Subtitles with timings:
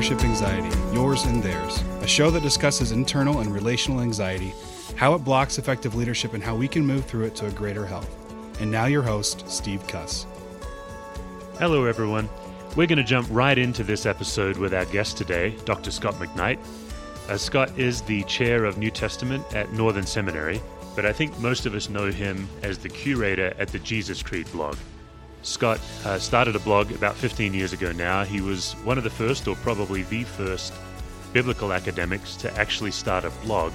[0.00, 4.54] Leadership Anxiety Yours and Theirs, a show that discusses internal and relational anxiety,
[4.96, 7.84] how it blocks effective leadership, and how we can move through it to a greater
[7.84, 8.08] health.
[8.62, 10.24] And now, your host, Steve Cuss.
[11.58, 12.30] Hello, everyone.
[12.76, 15.90] We're going to jump right into this episode with our guest today, Dr.
[15.90, 16.58] Scot McKnight.
[17.28, 20.62] Uh, Scot is the chair of New Testament at Northern Seminary,
[20.96, 24.50] but I think most of us know him as the curator at the Jesus Creed
[24.50, 24.78] blog.
[25.42, 28.24] Scot uh, started a blog about 15 years ago now.
[28.24, 30.72] He was one of the first, or probably the first,
[31.32, 33.72] biblical academics to actually start a blog.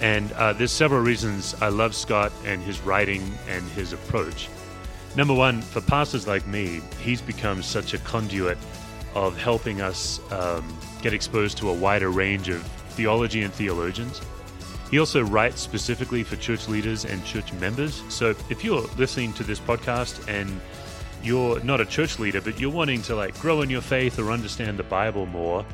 [0.00, 4.48] And uh, there's several reasons I love Scot and his writing and his approach.
[5.16, 8.58] Number one, for pastors like me, he's become such a conduit
[9.14, 14.20] of helping us um, get exposed to a wider range of theology and theologians.
[14.90, 18.02] He also writes specifically for church leaders and church members.
[18.08, 20.60] So if you're listening to this podcast and
[21.22, 24.30] you're not a church leader, but you're wanting to like grow in your faith or
[24.30, 25.64] understand the Bible more,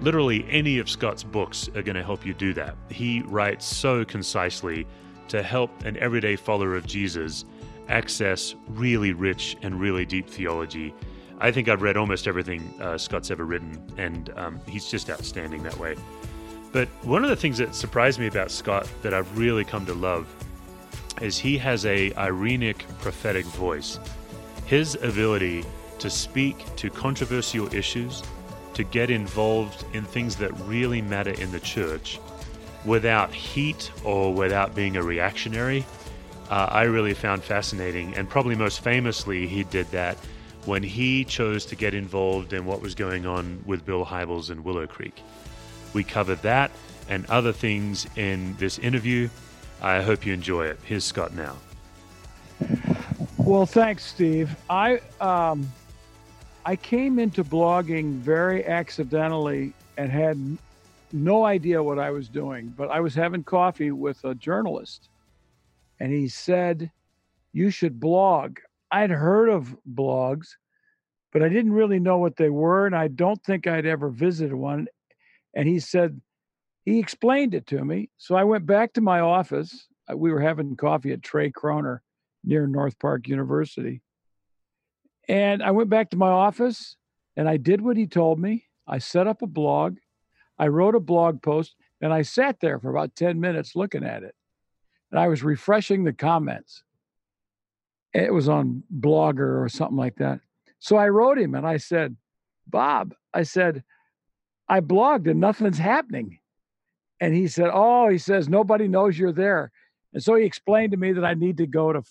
[0.00, 2.76] literally any of Scot's books are going to help you do that.
[2.90, 4.86] He writes so concisely
[5.28, 7.44] to help an everyday follower of Jesus
[7.88, 10.94] access really rich and really deep theology.
[11.38, 15.62] I think I've read almost everything uh, Scot's ever written, and um, he's just outstanding
[15.64, 15.96] that way.
[16.72, 19.94] But one of the things that surprised me about Scott that I've really come to
[19.94, 20.26] love
[21.20, 23.98] is he has a irenic prophetic voice.
[24.74, 25.64] His ability
[26.00, 28.24] to speak to controversial issues,
[28.72, 32.18] to get involved in things that really matter in the church
[32.84, 35.86] without heat or without being a reactionary,
[36.50, 38.16] uh, I really found fascinating.
[38.16, 40.16] And probably most famously, he did that
[40.64, 44.64] when he chose to get involved in what was going on with Bill Hybels and
[44.64, 45.22] Willow Creek.
[45.92, 46.72] We covered that
[47.08, 49.28] and other things in this interview.
[49.80, 50.80] I hope you enjoy it.
[50.82, 51.58] Here's Scot now.
[53.44, 54.56] Well, thanks, Steve.
[54.70, 55.70] I um,
[56.64, 60.38] I came into blogging very accidentally and had
[61.12, 62.72] no idea what I was doing.
[62.74, 65.10] But I was having coffee with a journalist,
[66.00, 66.90] and he said,
[67.52, 68.60] "You should blog."
[68.90, 70.48] I'd heard of blogs,
[71.30, 74.54] but I didn't really know what they were, and I don't think I'd ever visited
[74.54, 74.86] one.
[75.54, 76.18] And he said,
[76.86, 78.08] he explained it to me.
[78.16, 79.86] So I went back to my office.
[80.10, 82.00] Uh, we were having coffee at Tre Kronor
[82.44, 84.02] near North Park University.
[85.28, 86.96] And I went back to my office
[87.36, 88.64] and I did what he told me.
[88.86, 89.96] I set up a blog.
[90.58, 94.22] I wrote a blog post and I sat there for about 10 minutes looking at
[94.22, 94.34] it.
[95.10, 96.82] And I was refreshing the comments.
[98.12, 100.40] It was on Blogger or something like that.
[100.78, 102.16] So I wrote him and I said,
[102.66, 103.82] Bob, I said,
[104.68, 106.38] I blogged and nothing's happening.
[107.20, 109.72] And he said, Oh, he says, nobody knows you're there.
[110.12, 112.02] And so he explained to me that I need to go to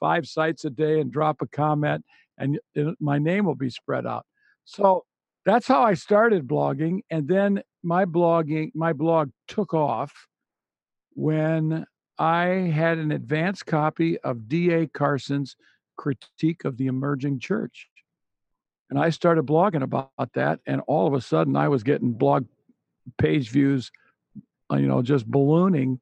[0.00, 2.04] five sites a day and drop a comment,
[2.38, 2.58] and
[2.98, 4.26] my name will be spread out.
[4.64, 5.04] So
[5.44, 7.00] that's how I started blogging.
[7.10, 10.26] And then my blogging, my blog took off
[11.14, 11.86] when
[12.18, 14.86] I had an advance copy of D.A.
[14.86, 15.56] Carson's
[15.96, 17.88] critique of the emerging church.
[18.90, 20.60] And I started blogging about that.
[20.66, 22.46] And all of a sudden, I was getting blog
[23.18, 23.90] page views,
[24.70, 26.00] you know, just ballooning.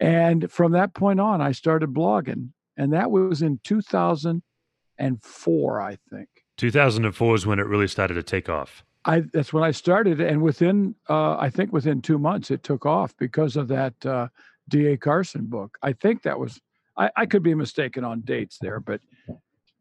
[0.00, 2.50] And from that point on, I started blogging.
[2.78, 6.28] And that was in 2004, I think.
[6.56, 8.84] 2004 is when it really started to take off.
[9.04, 10.20] I, that's when I started.
[10.20, 14.28] And within, uh, I think within two months, it took off because of that uh,
[14.68, 14.96] D.A.
[14.96, 15.78] Carson book.
[15.82, 16.60] I think that was,
[16.96, 19.00] I, I could be mistaken on dates there, but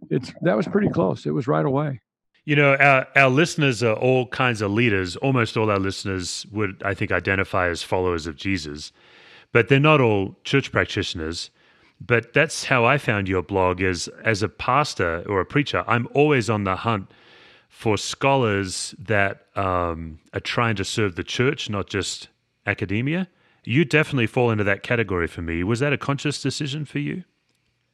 [0.10, 1.26] it's that was pretty close.
[1.26, 2.02] It was right away.
[2.46, 5.18] You know, our, our listeners are all kinds of leaders.
[5.18, 8.94] Almost all our listeners would, I think, identify as followers of Jesus,
[9.52, 11.50] but they're not all church practitioners.
[12.00, 15.84] But that's how I found your blog as as a pastor or a preacher.
[15.88, 17.12] I'm always on the hunt
[17.70, 22.30] for scholars that um, are trying to serve the church, not just
[22.66, 23.28] academia.
[23.64, 25.64] You definitely fall into that category for me.
[25.64, 27.24] Was that a conscious decision for you?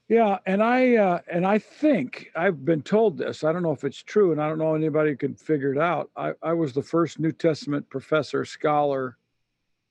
[0.09, 3.43] Yeah, and I uh, and I think I've been told this.
[3.43, 5.79] I don't know if it's true, and I don't know anybody who can figure it
[5.79, 6.11] out.
[6.15, 9.17] I, I was the first New Testament professor scholar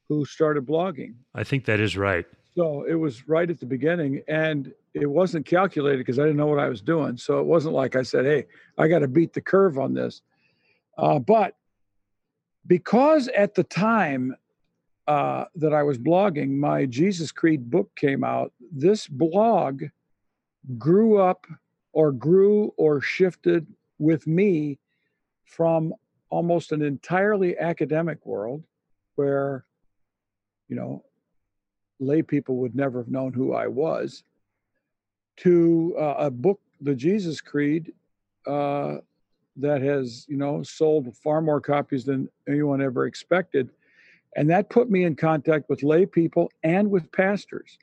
[0.09, 1.15] who started blogging.
[1.35, 2.27] I think that is right.
[2.57, 6.47] So it was right at the beginning, and it wasn't calculated because I didn't know
[6.47, 7.17] what I was doing.
[7.17, 8.47] So it wasn't like I said, "Hey,
[8.77, 10.23] I got to beat the curve on this."
[10.99, 11.57] Uh, but
[12.67, 14.37] because at the time
[15.07, 18.53] uh, that I was blogging, my Jesus Creed book came out.
[18.71, 19.85] This blog
[20.79, 21.47] grew up
[21.93, 23.67] or grew or shifted
[23.99, 24.79] with me
[25.45, 25.95] from
[26.31, 28.63] almost an entirely academic world
[29.17, 29.65] where,
[30.69, 31.05] you know,
[32.03, 34.25] lay people would never have known who I was,
[35.39, 37.93] to uh, a book, The Jesus Creed,
[38.47, 38.97] uh,
[39.57, 43.71] that has, you know, sold far more copies than anyone ever expected.
[44.37, 47.79] And that put me in contact with lay people and with pastors.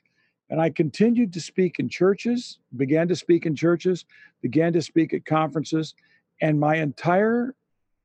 [0.50, 4.04] And I continued to speak in churches, began to speak in churches,
[4.42, 5.94] began to speak at conferences,
[6.42, 7.54] and my entire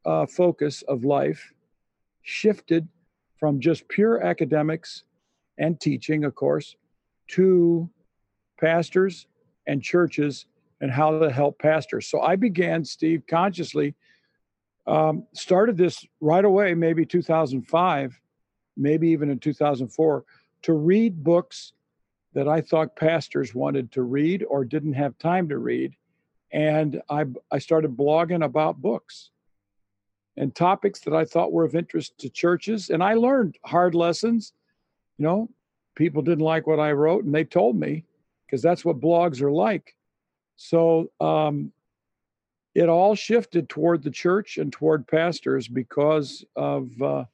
[0.06, 1.52] uh, focus of life
[2.22, 2.88] shifted
[3.40, 5.04] from just pure academics
[5.58, 6.76] and teaching, of course,
[7.30, 7.90] to
[8.60, 9.28] pastors
[9.68, 10.46] and churches
[10.82, 12.08] and how to help pastors.
[12.08, 13.96] So I began, Steve, consciously
[14.88, 18.20] um, started this right away, maybe 2005,
[18.78, 20.24] maybe even in 2004,
[20.64, 21.74] to read books
[22.34, 25.96] that I thought pastors wanted to read or didn't have time to read.
[26.52, 29.32] And I, I started blogging about books
[30.38, 32.90] and topics that I thought were of interest to churches.
[32.90, 34.54] And I learned hard lessons.
[35.18, 35.50] You know,
[35.96, 38.04] people didn't like what I wrote, and they told me
[38.46, 39.96] because that's what blogs are like.
[40.58, 41.72] So um,
[42.74, 47.26] it all shifted toward the church and toward pastors because of uh,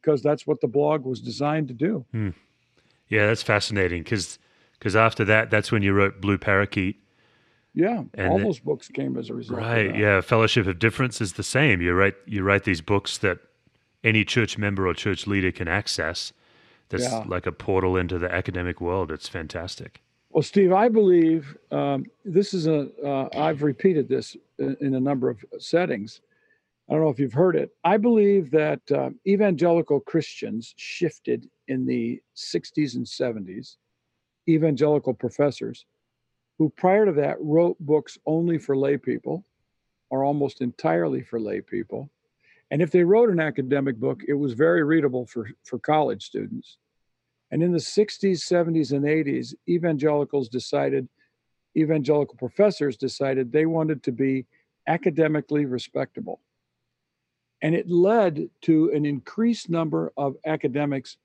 [0.00, 2.04] because that's what the blog was designed to do.
[2.12, 2.30] Hmm.
[3.08, 4.38] Yeah, that's fascinating because
[4.78, 7.00] because after that, that's when you wrote Blue Parakeet.
[7.74, 9.60] Yeah, and all those books came as a result.
[9.60, 9.94] Right.
[9.94, 11.80] Yeah, Fellowship of Differents is the same.
[11.80, 13.38] You write you write these books that
[14.02, 16.32] any church member or church leader can access.
[16.88, 17.24] That's yeah.
[17.26, 19.10] like a portal into the academic world.
[19.10, 20.02] It's fantastic.
[20.30, 22.90] Well, Steve, I believe um, this is a.
[23.02, 26.20] uh, repeated this in, in, a number of settings.
[26.88, 27.70] I don't know if you've heard it.
[27.84, 33.76] I believe that uh, evangelical Christians shifted in the 60s and 70s,
[34.48, 35.86] evangelical professors
[36.58, 39.44] who prior to that wrote books only for lay people
[40.10, 42.08] or almost entirely for lay people.
[42.70, 46.78] And if they wrote an academic book, it was very readable for, for college students.
[47.50, 51.08] And in the 60s, 70s, and 80s, evangelicals decided,
[51.76, 54.46] evangelical professors decided they wanted to be
[54.88, 56.40] academically respectable.
[57.62, 61.16] And it led to an increased number of academics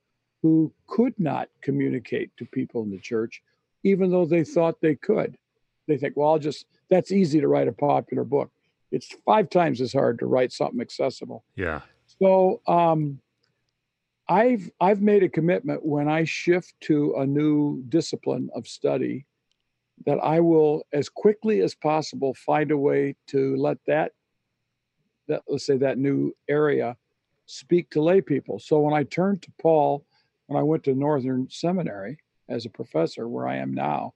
[0.41, 3.41] who could not communicate to people in the church,
[3.83, 5.37] even though they thought they could.
[5.87, 8.51] They think, well, I'll just, that's easy to write a popular book.
[8.91, 11.43] It's five times as hard to write something accessible.
[11.55, 11.81] Yeah.
[12.21, 13.19] So um,
[14.27, 19.25] I've I've made a commitment when I shift to a new discipline of study
[20.05, 24.11] that I will, as quickly as possible, find a way to let that
[25.27, 26.97] that let's say that new area
[27.45, 28.59] speak to lay people.
[28.59, 30.05] So when I turned to Paul
[30.47, 32.17] when I went to Northern Seminary
[32.49, 34.13] as a professor, where I am now,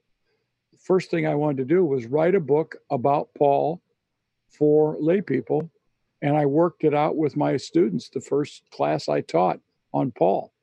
[0.73, 3.81] the first thing I wanted to do was write a book about Paul
[4.57, 5.69] for lay people.
[6.21, 9.59] And I worked it out with my students the first class I taught
[9.93, 10.53] on Paul.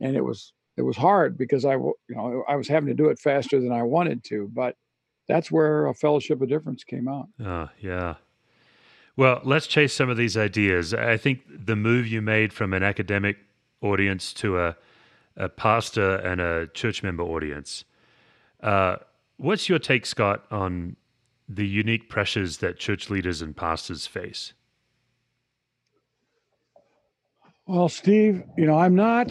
[0.00, 3.10] And it was it was hard because I you know I was having to do
[3.10, 4.76] it faster than I wanted to, but
[5.28, 7.28] that's where a fellowship of differents came out.
[7.44, 8.16] Oh, yeah.
[9.16, 10.92] Well, let's chase some of these ideas.
[10.94, 13.36] I think the move you made from an academic
[13.82, 14.76] audience to a,
[15.36, 17.84] a pastor and a church member audience.
[18.62, 18.96] Uh,
[19.36, 20.96] what's your take, Scot, on
[21.52, 24.52] the unique pressures that church leaders and pastors face?
[27.66, 29.30] Well, Steve, you know, I'm not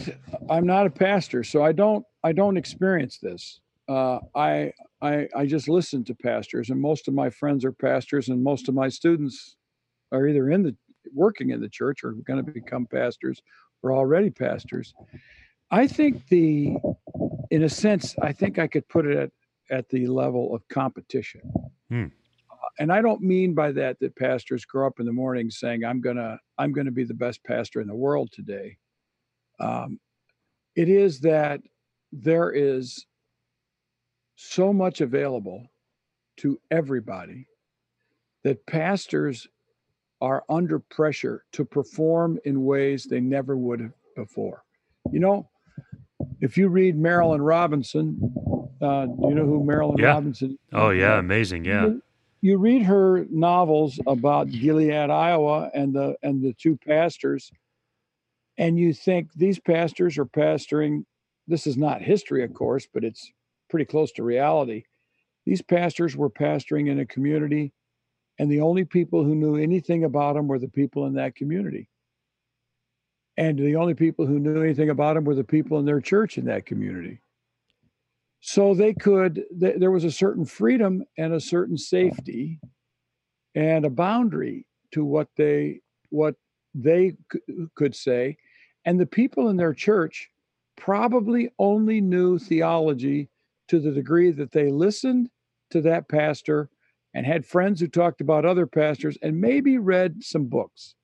[0.50, 3.62] I'm not a pastor, so I don't I don't experience this.
[3.88, 8.30] Uh, I I I just listen to pastors, and most of my friends are pastors,
[8.30, 9.56] and most of my students
[10.12, 10.76] are either in the
[11.14, 13.42] working in the church or going to become pastors
[13.82, 14.94] or already pastors.
[15.72, 16.76] I think the,
[17.52, 19.32] in a sense, I think I could put it at,
[19.70, 21.42] at the level of competition.
[21.90, 22.06] Hmm.
[22.80, 26.02] And I don't mean by that that pastors grow up in the morning saying, "I'm
[26.02, 28.78] gonna, I'm gonna be the best pastor in the world today."
[29.60, 30.00] Um,
[30.76, 31.62] it is that
[32.12, 33.06] there is
[34.36, 35.68] so much available
[36.38, 37.48] to everybody
[38.44, 39.48] that pastors
[40.22, 44.64] are under pressure to perform in ways they never would have before.
[45.12, 45.50] You know,
[46.42, 48.20] if you read Marilynne Robinson,
[48.82, 50.08] uh, do you know who Marilynne yeah.
[50.08, 50.58] Robinson?
[50.74, 51.66] Oh yeah, amazing.
[51.66, 51.88] Yeah.
[51.88, 52.04] You,
[52.42, 57.52] you, read her novels about Gilead, Iowa, and the and the two pastors,
[58.58, 61.04] and you think these pastors are pastoring.
[61.48, 63.32] This is not history, of course, but it's
[63.70, 64.84] pretty close to reality.
[65.46, 67.74] These pastors were pastoring in a community
[68.40, 71.90] and the only people who knew anything about them were the people in that community.
[73.36, 76.38] And the only people who knew anything about them were the people in their church
[76.38, 77.20] in that community.
[78.42, 82.60] So they could, th- there was a certain freedom and a certain safety
[83.56, 86.36] and a boundary to what they what
[86.74, 87.40] they c-
[87.76, 88.38] could say
[88.86, 90.30] and the people in their church
[90.78, 93.30] probably only knew theology
[93.68, 95.30] to the degree that they listened
[95.72, 96.70] to that pastor
[97.14, 100.96] and had friends who talked about other pastors and maybe read some books.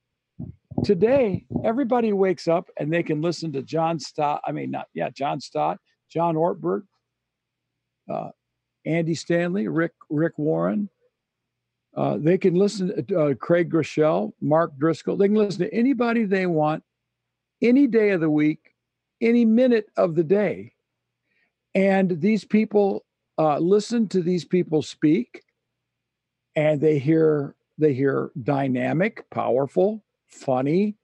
[0.84, 4.42] Today, everybody wakes up and they can listen to John Stott.
[4.46, 5.78] I mean, not, yeah, John Stott,
[6.10, 6.84] John Ortberg,
[8.10, 8.30] uh,
[8.86, 10.90] Andy Stanley, Rick, Rick Warren.
[11.96, 15.18] Uh, they can listen to uh, Craig Groeschel, Mark Driscoll.
[15.18, 16.84] They can listen to anybody they want,
[17.62, 18.76] any day of the week,
[19.22, 20.74] any minute of the day.
[21.74, 23.06] And these people
[23.38, 25.42] uh, listen to these people speak
[26.56, 30.96] and they hear they hear dynamic, powerful, funny,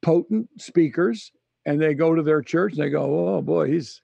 [0.00, 1.30] potent speakers,
[1.66, 4.00] and they go to their church and they go, "Oh boy, he's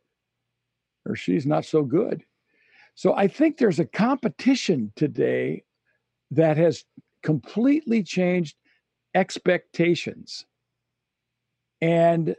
[1.08, 2.22] or she's not so good."
[2.94, 5.64] So I think there's a competition today
[6.30, 6.84] that has
[7.22, 8.56] completely changed
[9.14, 10.46] expectations.
[11.80, 12.36] And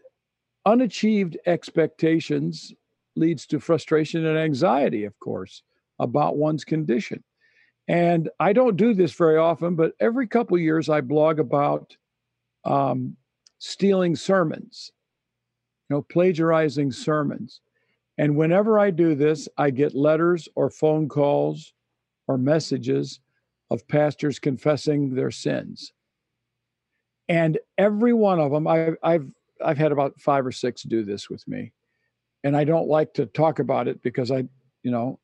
[0.65, 2.73] unachieved expectations
[3.15, 5.63] leads to frustration and anxiety, of course,
[5.97, 7.23] about one's condition.
[7.87, 11.97] And I don't do this very often, but every couple years I blog about
[12.63, 13.15] um,
[13.57, 14.91] stealing sermons,
[15.89, 17.61] you know, plagiarizing sermons.
[18.19, 21.73] And whenever I do this, I get letters or phone calls
[22.27, 23.21] or messages
[23.71, 25.93] of pastors confessing their sins.
[27.29, 29.31] And every one of them, I, I've
[29.63, 31.71] I've had about five or six do this with me,
[32.43, 34.43] and I don't like to talk about it because I,
[34.83, 35.19] you know,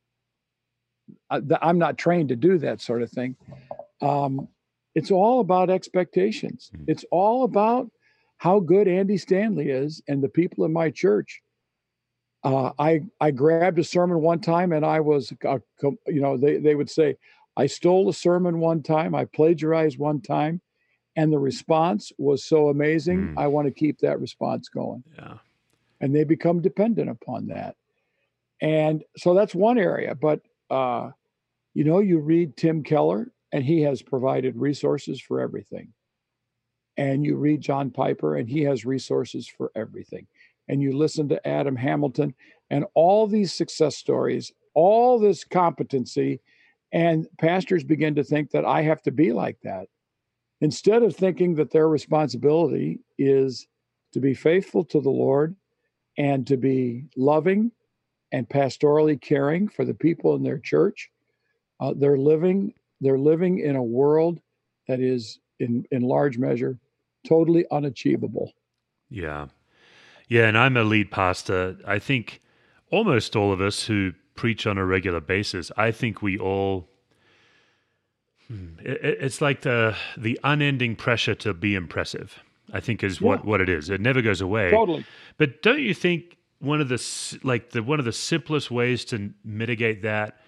[1.30, 3.36] I'm not trained to do that sort of thing.
[4.02, 4.48] Um,
[4.94, 6.72] it's all about expectations.
[6.74, 6.86] Mm-hmm.
[6.88, 7.90] It's all about
[8.38, 11.42] how good Andy Stanley is and the people in my church.
[12.46, 16.58] Uh, I I grabbed a sermon one time and I was, uh, you know, they
[16.58, 17.18] they would say,
[17.58, 20.62] I stole a sermon one time, I plagiarized one time,
[21.16, 23.30] and the response was so amazing.
[23.30, 23.34] Mm.
[23.38, 25.04] I want to keep that response going.
[25.18, 25.38] Yeah,
[26.00, 27.78] and they become dependent upon that,
[28.62, 30.14] and so that's one area.
[30.14, 31.10] But uh,
[31.74, 35.88] you know, you read Tim Keller, and he has provided resources for everything.
[36.96, 40.28] And you read John Piper, and he has resources for everything.
[40.68, 42.34] And you listen to Adam Hamilton,
[42.70, 46.42] and all these success stories, all this competency,
[46.92, 49.88] and pastors begin to think that I have to be like that.
[50.62, 53.68] Instead of thinking that their responsibility is
[54.14, 55.56] to be faithful to the Lord
[56.18, 57.72] and to be loving
[58.32, 61.10] and pastorally caring for the people in their church.
[61.80, 64.40] Uh, they're living they're living in a world
[64.88, 66.80] that is in in large measure
[67.28, 68.52] totally unachievable.
[69.10, 69.48] Yeah.
[70.28, 71.78] Yeah, and I'm a lead pastor.
[71.86, 72.42] I think
[72.92, 76.90] almost all of us who preach on a regular basis, I think we all
[78.48, 82.42] hmm, it's like the the unending pressure to be impressive.
[82.74, 83.28] I think is yeah.
[83.28, 83.90] what what it is.
[83.90, 84.72] It never goes away.
[84.72, 85.06] Totally.
[85.38, 89.32] But don't you think one of the like the one of the simplest ways to
[89.44, 90.40] mitigate that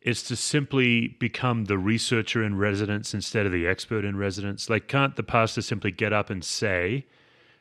[0.00, 4.70] is to simply become the researcher in residence instead of the expert in residence.
[4.70, 7.04] Like, can't the pastor simply get up and say,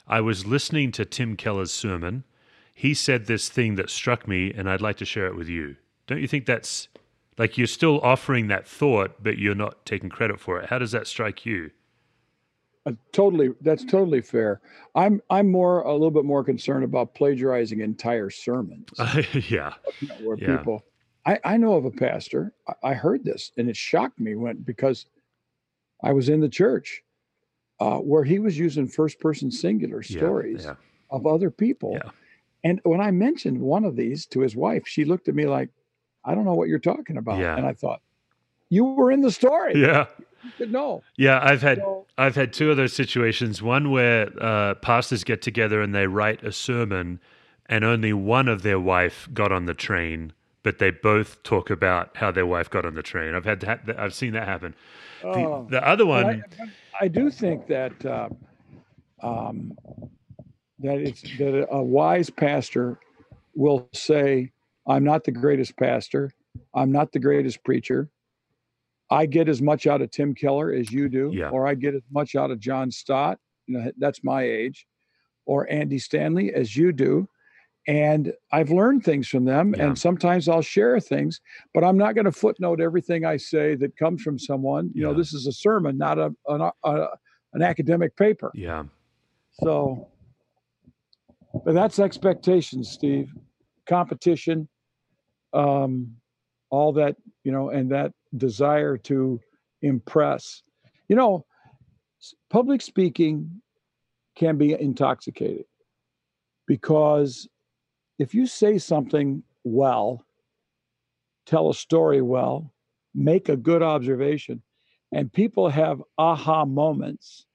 [0.10, 2.24] "I was listening to Tim Keller's sermon.
[2.74, 5.76] He said this thing that struck me, and I'd like to share it with you."
[6.08, 6.88] Don't you think that's
[7.38, 10.70] like you're still offering that thought, but you're not taking credit for it?
[10.70, 11.72] How does that strike you?
[12.86, 14.62] Uh, totally, that's totally fair.
[14.96, 18.88] I'm I'm more a little bit more concerned about plagiarizing entire sermons.
[18.98, 19.74] Uh, yeah,
[20.22, 20.58] where yeah.
[20.58, 20.84] people.
[21.26, 22.54] I, I know of a pastor.
[22.68, 25.06] I, I, heard this and it shocked me when because
[26.02, 27.04] I was in the church
[27.80, 31.16] uh, where he was using first person singular stories yeah, yeah.
[31.16, 32.00] of other people.
[32.64, 35.70] And when I mentioned one of these to his wife, she looked at me like,
[36.26, 38.02] "I don't know what you're talking about." And I thought,
[38.70, 40.08] "You were in the story." Yeah
[40.60, 41.04] no.
[41.18, 43.62] Yeah, I've had so, I've had two of those situations.
[43.62, 47.20] One where uh, pastors get together and they write a sermon,
[47.68, 50.34] and only one of their wife got on the train,
[50.64, 53.36] but they both talk about how their wife got on the train.
[53.36, 54.00] I've had that.
[54.00, 54.76] I've seen that happen.
[55.24, 58.30] Oh, the, the, other one, I, I, do think that uh,
[59.22, 59.74] um,
[60.80, 63.00] that it's that a wise pastor
[63.56, 64.52] will say,
[64.88, 66.32] "I'm not the greatest pastor.
[66.74, 68.10] I'm not the greatest preacher."
[69.12, 71.50] I get as much out of Tim Keller as you do, yeah.
[71.50, 73.40] or I get as much out of John Stott.
[73.66, 74.86] You know, that's my age,
[75.46, 77.28] or Andy Stanley as you do.
[77.90, 79.88] And I've learned things from them, yeah.
[79.88, 81.42] and sometimes I'll share things,
[81.74, 84.92] but I'm not going to footnote everything I say that comes from someone.
[84.94, 85.08] You yeah.
[85.08, 87.08] know, this is a sermon, not a an, a
[87.54, 88.52] an academic paper.
[88.54, 88.84] Yeah.
[89.54, 90.08] So,
[91.66, 93.34] but that's expectations, Steve.
[93.88, 94.68] Competition,
[95.54, 96.16] um,
[96.70, 99.40] all that you know, and that desire to
[99.82, 100.62] impress.
[101.08, 101.44] You know,
[102.52, 103.62] public speaking
[104.36, 105.66] can be intoxicating
[106.68, 107.48] because
[108.20, 110.24] if you say something well,
[111.46, 112.72] tell a story well,
[113.16, 114.62] make a good observation
[115.12, 117.46] and people have aha moments,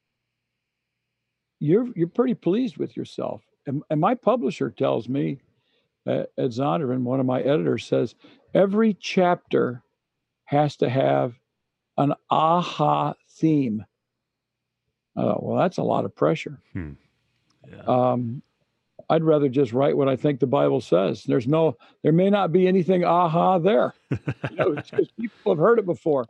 [1.60, 3.42] you're you're pretty pleased with yourself.
[3.66, 5.38] And, and my publisher tells me,
[6.06, 8.14] uh, Ed Zondervan, one of my editors, says
[8.52, 9.82] every chapter
[10.44, 11.38] has to have
[11.96, 13.84] an aha theme.
[15.16, 16.60] Oh, well, that's a lot of pressure.
[16.72, 16.92] Hmm.
[17.70, 17.82] Yeah.
[17.86, 18.42] Um,
[19.10, 21.24] I'd rather just write what I think the Bible says.
[21.24, 24.76] There's no, there may not be anything aha there, you know,
[25.18, 26.26] people have heard it before.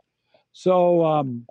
[0.51, 1.45] So um,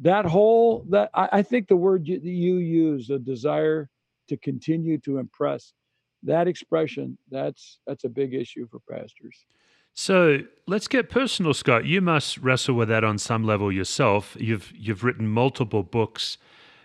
[0.00, 3.88] that whole that I, I think the word you, you use, a desire
[4.28, 5.72] to continue to impress,
[6.22, 9.44] that expression, that's that's a big issue for pastors.
[9.94, 11.84] So let's get personal, Scot.
[11.84, 14.36] You must wrestle with that on some level yourself.
[14.38, 16.36] You've you've written multiple books,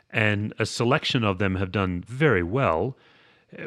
[0.10, 2.96] and a selection of them have done very well.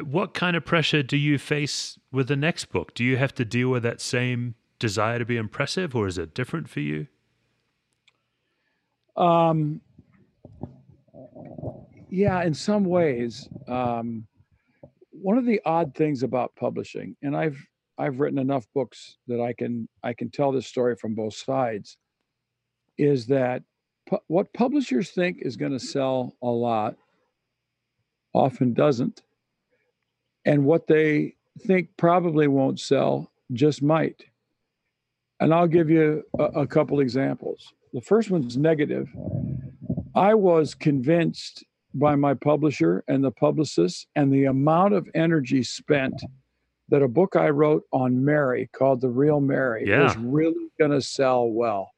[0.03, 2.93] What kind of pressure do you face with the next book?
[2.93, 6.33] Do you have to deal with that same desire to be impressive, or is it
[6.33, 7.07] different for you?
[9.17, 9.81] Um,
[12.09, 13.49] yeah, in some ways.
[13.67, 14.27] Um,
[15.11, 17.57] one of the odd things about publishing, and I've
[17.97, 21.97] I've written enough books that I can I can tell this story from both sides,
[22.97, 23.63] is that
[24.07, 26.95] pu- what publishers think is going to sell a lot
[28.33, 29.21] often doesn't,
[30.45, 34.25] and what they think probably won't sell just might.
[35.39, 37.73] And I'll give you a, a couple examples.
[37.93, 39.09] The first one's negative.
[40.15, 46.23] I was convinced by my publisher and the publicist and the amount of energy spent
[46.89, 50.03] that a book I wrote on Mary called The Real Mary yeah.
[50.03, 51.91] was really going to sell well.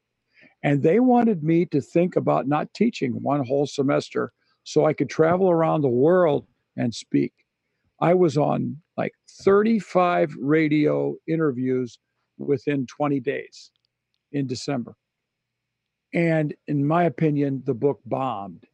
[0.64, 4.32] And they wanted me to think about not teaching one whole semester
[4.64, 7.34] so I could travel around the world and speak.
[8.00, 11.98] I was on like 35 radio interviews
[12.38, 13.72] within 20 days
[14.32, 14.96] in December.
[16.13, 18.65] And in my opinion, the book bombed.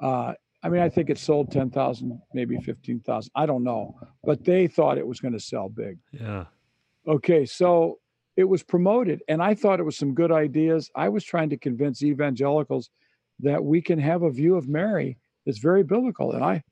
[0.00, 3.30] Uh, I mean, I think it sold 10,000, maybe 15,000.
[3.34, 3.96] I don't know.
[4.24, 5.98] But they thought it was going to sell big.
[6.12, 6.44] Yeah.
[7.06, 7.44] Okay.
[7.44, 7.98] So
[8.36, 10.90] it was promoted, and I thought it was some good ideas.
[10.96, 12.90] I was trying to convince evangelicals
[13.40, 16.32] that we can have a view of Mary that's very biblical.
[16.32, 16.62] And I,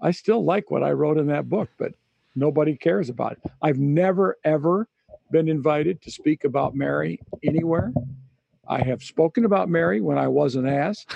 [0.00, 1.92] I still like what I wrote in that book, but
[2.34, 3.38] nobody cares about it.
[3.62, 4.88] I've never, ever
[5.30, 7.92] been invited to speak about Mary anywhere.
[8.68, 11.14] I have spoken about Mary when I wasn't asked.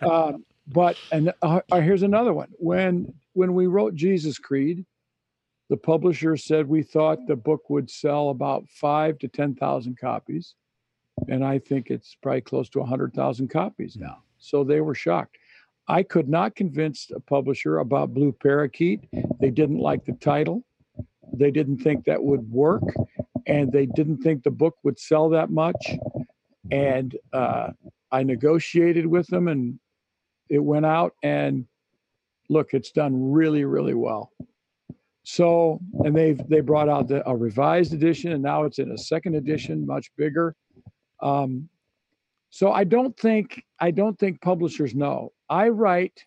[0.02, 2.48] um, but and uh, uh, here's another one.
[2.58, 4.84] When when we wrote Jesus Creed,
[5.68, 10.54] the publisher said we thought the book would sell about five to ten thousand copies,
[11.28, 14.22] and I think it's probably close to a hundred thousand copies now.
[14.38, 15.38] So they were shocked.
[15.88, 19.08] I could not convince a publisher about Blue Parakeet.
[19.40, 20.64] They didn't like the title.
[21.32, 22.82] They didn't think that would work,
[23.46, 25.76] and they didn't think the book would sell that much
[26.70, 27.68] and uh,
[28.10, 29.78] I negotiated with them, and
[30.48, 31.14] it went out.
[31.22, 31.66] And
[32.48, 34.32] look, it's done really, really well.
[35.24, 38.98] So, and they've they brought out the, a revised edition, and now it's in a
[38.98, 40.54] second edition, much bigger.
[41.20, 41.68] Um,
[42.56, 45.32] so I don't think I don't think publishers know.
[45.50, 46.24] I write.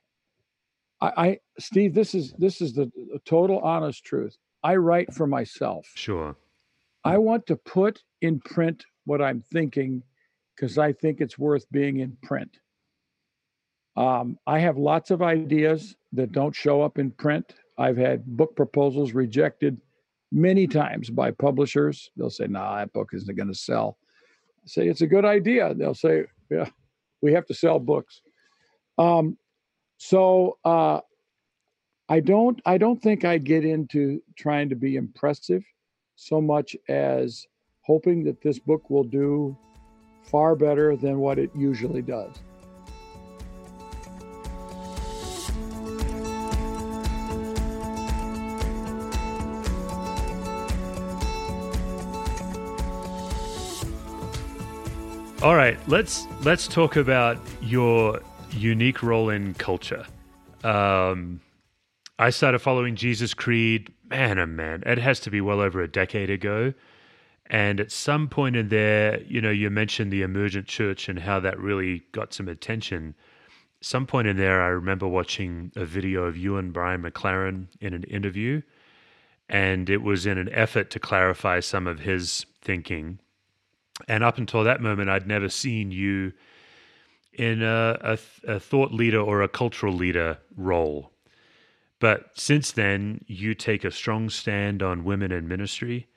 [1.02, 4.38] I, I Steve, this is this is the, the total honest truth.
[4.64, 5.88] I write for myself.
[5.96, 6.36] Sure.
[7.04, 10.04] I want to put in print what I'm thinking
[10.56, 12.60] because I think it's worth being in print.
[13.98, 17.56] Um, I have lots of ideas that don't show up in print.
[17.80, 19.82] I've had book proposals rejected
[20.32, 22.12] many times by publishers.
[22.16, 23.98] They'll say, "Nah, that book isn't going to sell."
[24.64, 25.74] I say it's a good idea.
[25.74, 26.70] They'll say, "Yeah,
[27.22, 28.22] we have to sell books."
[28.98, 29.38] Um,
[29.98, 31.02] so uh,
[32.08, 32.62] I don't.
[32.66, 35.64] I don't think I get into trying to be impressive
[36.16, 37.48] so much as
[37.82, 39.58] hoping that this book will do
[40.24, 42.36] far better than what it usually does.
[55.42, 58.20] All right, let's let's talk about your
[58.52, 60.06] unique role in culture.
[60.66, 61.40] Um,
[62.20, 65.88] I started following Jesus Creed, man, oh man, it has to be well over a
[65.88, 66.74] decade ago.
[67.46, 71.40] And at some point in there, you know, you mentioned the emergent church and how
[71.40, 73.16] that really got some attention.
[73.80, 77.94] Some point in there, I remember watching a video of you and Brian McLaren in
[77.94, 78.62] an interview,
[79.48, 83.20] and it was in an effort to clarify some of his thinking.
[84.08, 86.34] And up until that moment, I'd never seen you
[87.34, 88.18] in a, a,
[88.56, 91.12] a thought leader or a cultural leader role.
[92.00, 96.08] But since then, you take a strong stand on women in ministry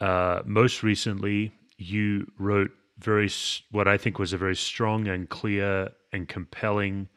[0.00, 3.30] uh, most recently, you wrote very
[3.70, 7.08] what I think was a very strong and clear and compelling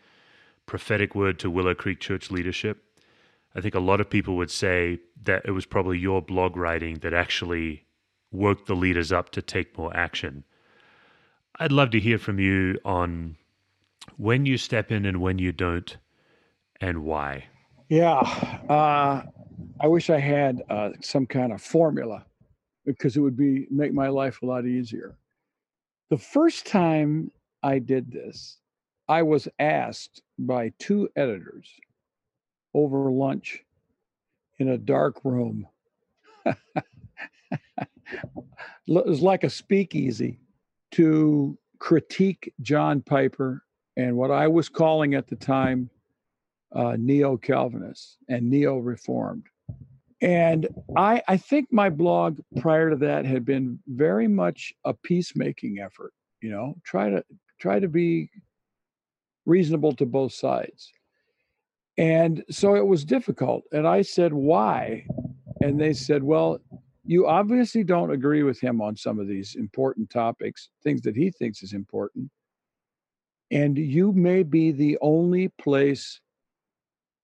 [0.65, 2.83] prophetic word to Willow Creek Church leadership.
[3.55, 6.99] I think a lot of people would say that it was probably your blog writing
[6.99, 7.85] that actually
[8.31, 10.43] woke the leaders up to take more action.
[11.59, 13.37] I'd love to hear from you on
[14.17, 15.97] when you step in and when you don't,
[16.79, 17.45] and why.
[17.89, 18.19] Yeah,
[18.69, 19.23] uh,
[19.79, 22.25] I wish I had uh, some kind of formula
[22.85, 25.17] because it would be make my life a lot easier.
[26.09, 27.31] The first time
[27.63, 28.57] I did this,
[29.07, 31.69] I was asked by two editors
[32.73, 33.63] over lunch
[34.59, 35.67] in a dark room.
[38.11, 40.39] it was like a speakeasy
[40.91, 43.63] to critique John Piper
[43.97, 45.89] and what I was calling at the time
[46.73, 49.47] uh, neo Calvinists and neo Reformed.
[50.21, 55.79] And I, I think my blog prior to that had been very much a peacemaking
[55.79, 56.13] effort.
[56.41, 57.23] You know, try to
[57.59, 58.29] try to be
[59.45, 60.91] reasonable to both sides.
[61.97, 63.63] And so it was difficult.
[63.71, 65.05] And I said, why?
[65.61, 66.59] And they said, well,
[67.03, 71.31] you obviously don't agree with him on some of these important topics, things that he
[71.31, 72.29] thinks is important.
[73.49, 76.21] And you may be the only place,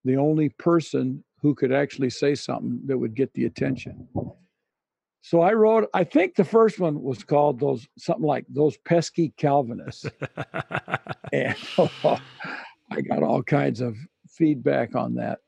[0.04, 4.08] the only person who could actually say something that would get the attention.
[5.22, 9.34] So I wrote, I think the first one was called those something like those pesky
[9.38, 10.06] Calvinists.
[11.34, 11.90] and oh,
[12.92, 13.98] I got all kinds of
[14.30, 15.40] feedback on that.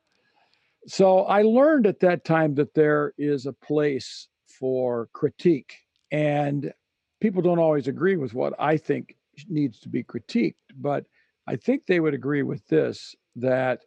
[0.87, 5.75] So I learned at that time that there is a place for critique.
[6.11, 6.73] And
[7.21, 9.15] people don't always agree with what I think
[9.47, 11.05] needs to be critiqued, but
[11.47, 13.81] I think they would agree with this that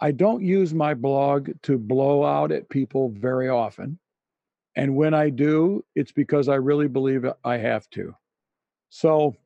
[0.00, 3.98] I don't use my blog to blow out at people very often.
[4.74, 8.14] And when I do, it's because I really believe I have to.
[8.88, 9.36] So,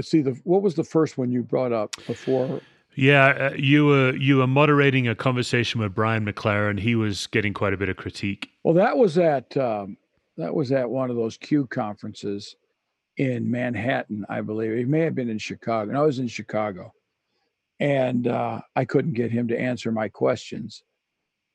[0.00, 2.62] see, the, what was the first one you brought up before?
[2.94, 6.78] Yeah, uh, you were you were moderating a conversation with Brian McLaren.
[6.78, 8.50] He was getting quite a bit of critique.
[8.64, 9.96] Well, that was at um,
[10.36, 12.56] that was at one of those Q conferences
[13.16, 14.72] in Manhattan, I believe.
[14.72, 15.90] It may have been in Chicago.
[15.90, 16.92] And I was in Chicago
[17.80, 20.82] and uh, I couldn't get him to answer my questions.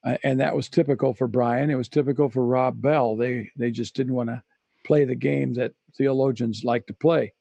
[0.03, 1.69] Uh, and that was typical for Brian.
[1.71, 3.15] It was typical for Rob Bell.
[3.15, 4.41] They they just didn't want to
[4.85, 7.33] play the game that theologians like to play.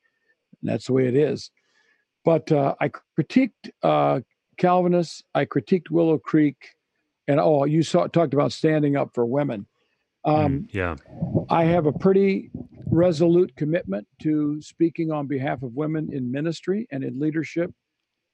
[0.62, 1.50] And that's the way it is.
[2.26, 4.20] But uh, I critiqued uh,
[4.58, 5.22] Calvinists.
[5.34, 6.56] I critiqued Willow Creek,
[7.26, 9.66] and oh, you saw, talked about standing up for women.
[10.26, 10.96] Um, mm, yeah,
[11.48, 12.50] I have a pretty
[12.90, 17.72] resolute commitment to speaking on behalf of women in ministry and in leadership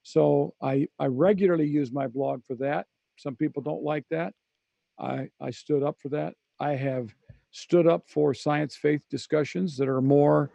[0.02, 2.86] so I, I regularly use my blog for that.
[3.16, 4.34] Some people don't like that.
[4.98, 6.34] I, I stood up for that.
[6.60, 7.14] I have
[7.50, 10.50] stood up for science faith discussions that are more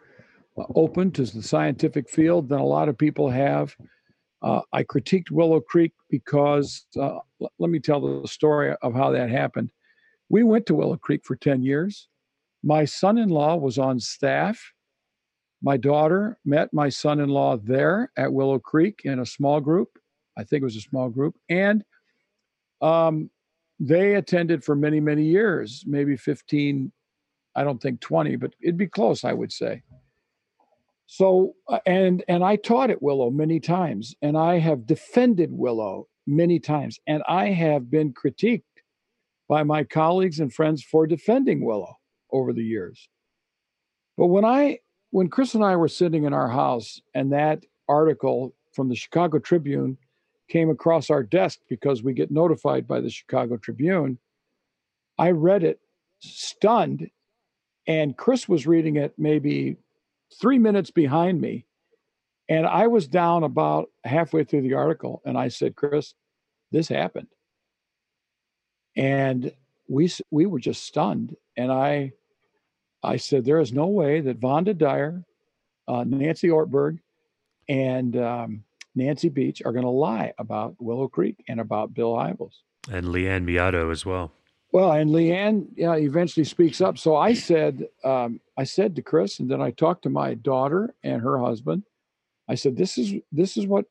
[0.74, 3.74] open to the scientific field than a lot of people have.
[4.42, 9.10] Uh, I critiqued Willow Creek because, uh, l- let me tell the story of how
[9.10, 9.70] that happened.
[10.28, 12.08] We went to Willow Creek for 10 years.
[12.62, 14.72] My son in law was on staff
[15.62, 19.98] my daughter met my son in law there at Willow Creek in a small group.
[20.36, 21.34] I think it was a small group.
[21.48, 21.84] And
[22.80, 23.30] um,
[23.80, 26.92] they attended for many, many years, maybe 15,
[27.56, 29.82] I don't think 20, but it'd be close, I would say.
[31.10, 36.06] So, uh, and and I taught at Willow many times, and I have defended Willow
[36.26, 38.62] many times, and I have been critiqued
[39.48, 41.96] by my colleagues and friends for defending Willow
[42.30, 43.08] over the years.
[44.18, 48.54] But when I when Chris and I were sitting in our house and that article
[48.74, 49.96] from the Chicago Tribune
[50.50, 54.18] came across our desk because we get notified by the Chicago Tribune,
[55.18, 55.80] I read it
[56.18, 57.10] stunned.
[57.86, 59.78] And Chris was reading it maybe
[60.34, 61.64] three minutes behind me.
[62.48, 65.20] And I was down about halfway through the article.
[65.24, 66.14] And I said, Chris,
[66.72, 67.28] this happened.
[68.96, 69.52] And
[69.88, 71.36] we, we were just stunned.
[71.56, 72.12] And I
[73.02, 75.24] I said, there is no way that Vonda Dyer,
[75.86, 76.98] uh, Nancy Ortberg,
[77.68, 78.64] and um,
[78.94, 82.54] Nancy Beach are going to lie about Willow Creek and about Bill Hybels.
[82.90, 84.32] And Leanne Mellado as well.
[84.70, 86.98] Well, and Leanne, yeah, eventually speaks up.
[86.98, 90.94] So I said, um, I said to Chris, and then I talked to my daughter
[91.02, 91.84] and her husband.
[92.48, 93.86] I said, this is this is what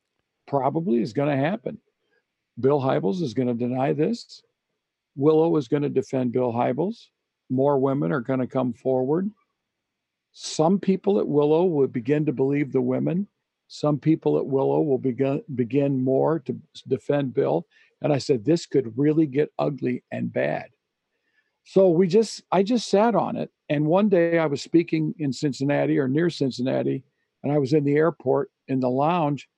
[0.46, 1.78] probably is going to happen.
[2.58, 4.42] Bill Hybels is going to deny this.
[5.16, 7.08] Willow is going to defend Bill Hybels
[7.50, 9.30] more women are going to come forward.
[10.32, 13.26] Some people at Willow will begin to believe the women.
[13.68, 17.66] Some people at Willow will begin begin more to defend Bill.
[18.02, 20.68] And I said, this could really get ugly and bad.
[21.64, 25.32] So we just, I just sat on it And one day I was speaking in
[25.32, 27.04] Cincinnati or near Cincinnati,
[27.42, 29.48] and I was in the airport in the lounge,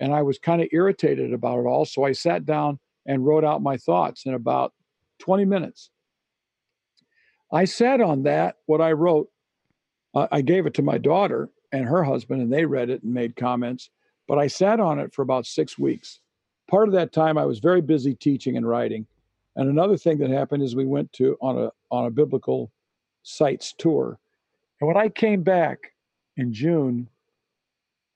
[0.00, 1.84] and I was kind of irritated about it all.
[1.84, 4.72] So I sat down and wrote out my thoughts in about
[5.20, 5.90] 20 minutes.
[7.52, 9.28] I sat on that, what I wrote,
[10.14, 13.36] I gave it to my daughter and her husband, and they read it and made
[13.36, 13.90] comments.
[14.26, 16.20] But I sat on it for about six weeks.
[16.68, 19.06] Part of that time, I was very busy teaching and writing.
[19.56, 22.72] And another thing that happened is we went to on a on a biblical
[23.22, 24.18] sites tour.
[24.80, 25.92] And when I came back
[26.36, 27.08] in June,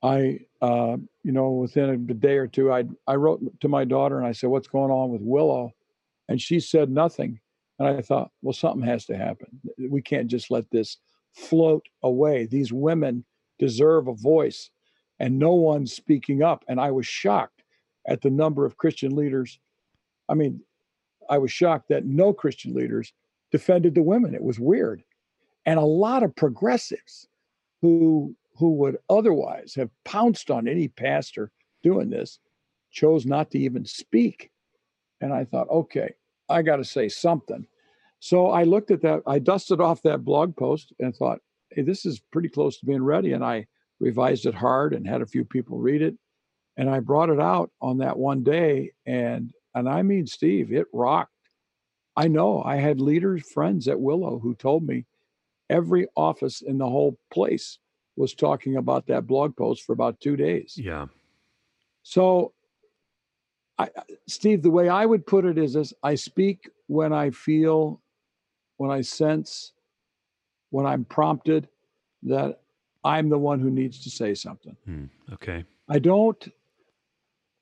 [0.03, 4.17] I, uh, you know, within a day or two, I I wrote to my daughter
[4.17, 5.73] and I said, "What's going on with Willow?"
[6.27, 7.39] And she said nothing.
[7.79, 9.47] And I thought, well, something has to happen.
[9.89, 10.97] We can't just let this
[11.33, 12.45] float away.
[12.45, 13.23] These women
[13.57, 14.69] deserve a voice,
[15.19, 16.65] and no one's speaking up.
[16.67, 17.58] And I was shocked
[18.09, 19.59] at the number of Christian leaders.
[20.27, 20.61] I mean,
[21.29, 23.13] I was shocked that no Christian leaders
[23.51, 24.33] defended the women.
[24.35, 25.03] It was weird.
[25.65, 27.27] And a lot of progressives
[27.81, 31.49] who who would otherwise have pounced on any pastor
[31.81, 32.39] doing this
[32.91, 34.51] chose not to even speak.
[35.21, 36.13] And I thought, okay,
[36.49, 37.65] I got to say something.
[38.19, 41.39] So I looked at that, I dusted off that blog post and thought,
[41.71, 43.31] hey, this is pretty close to being ready.
[43.31, 43.67] And I
[44.01, 46.15] revised it hard and had a few people read it.
[46.79, 48.93] And I brought it out on that one day.
[49.05, 51.33] And and I mean, Steve, it rocked.
[52.15, 55.05] I know I had leaders, friends at Willow who told me
[55.69, 57.79] every office in the whole place
[58.15, 60.75] was talking about that blog post for about two days.
[60.77, 61.07] Yeah.
[62.03, 62.53] So,
[63.77, 63.89] I,
[64.27, 68.01] Steve, the way I would put it is this I speak when I feel,
[68.77, 69.73] when I sense,
[70.69, 71.67] when I'm prompted
[72.23, 72.61] that
[73.03, 74.75] I'm the one who needs to say something.
[74.85, 75.05] Hmm.
[75.33, 75.65] Okay.
[75.89, 76.47] I don't,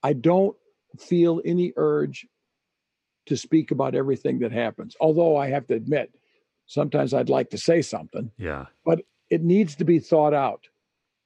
[0.04, 0.56] I don't
[1.00, 2.28] feel any urge
[3.28, 4.96] to speak about everything that happens.
[5.00, 6.14] Although I have to admit,
[6.66, 8.32] sometimes I'd like to say something.
[8.38, 8.66] Yeah.
[8.86, 10.68] But it needs to be thought out.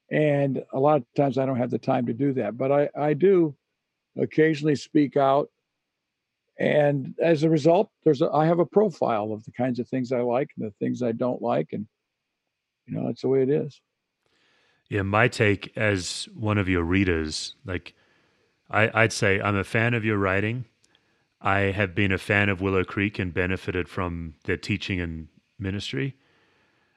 [0.10, 2.58] And a lot of times I don't have the time to do that.
[2.58, 3.56] But I, I do
[4.18, 5.50] occasionally speak out.
[6.60, 10.12] And as a result, there's a, I have a profile of the kinds of things
[10.12, 11.70] I like and the things I don't like.
[11.72, 11.88] And,
[12.88, 13.80] you know, that's the way it is.
[14.90, 17.94] Yeah, my take as one of your readers, like
[18.72, 20.66] I, I'd say I'm a fan of your writing.
[21.42, 25.28] I have been a fan of Willow Creek and benefited from their teaching and
[25.60, 26.16] ministry.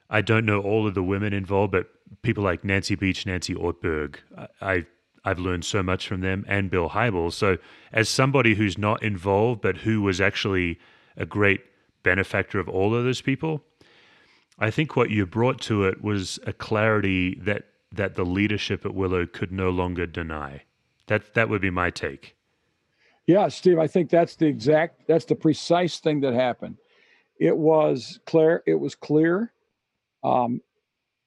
[0.09, 1.87] I don't know all of the women involved, but
[2.21, 4.17] people like Nancy Beach, Nancy Ortberg,
[4.61, 4.85] I,
[5.23, 7.33] I've learned so much from them, and Bill Hybels.
[7.33, 7.57] So,
[7.91, 10.79] as somebody who's not involved, but who was actually
[11.17, 11.61] a great
[12.03, 13.63] benefactor of all of those people,
[14.59, 18.93] I think what you brought to it was a clarity that that the leadership at
[18.93, 20.61] Willow could no longer deny.
[21.07, 22.35] That that would be my take.
[23.27, 26.77] Yeah, Steve, I think that's the exact that's the precise thing that happened.
[27.39, 29.51] It was clear it was clear.
[30.23, 30.61] Um,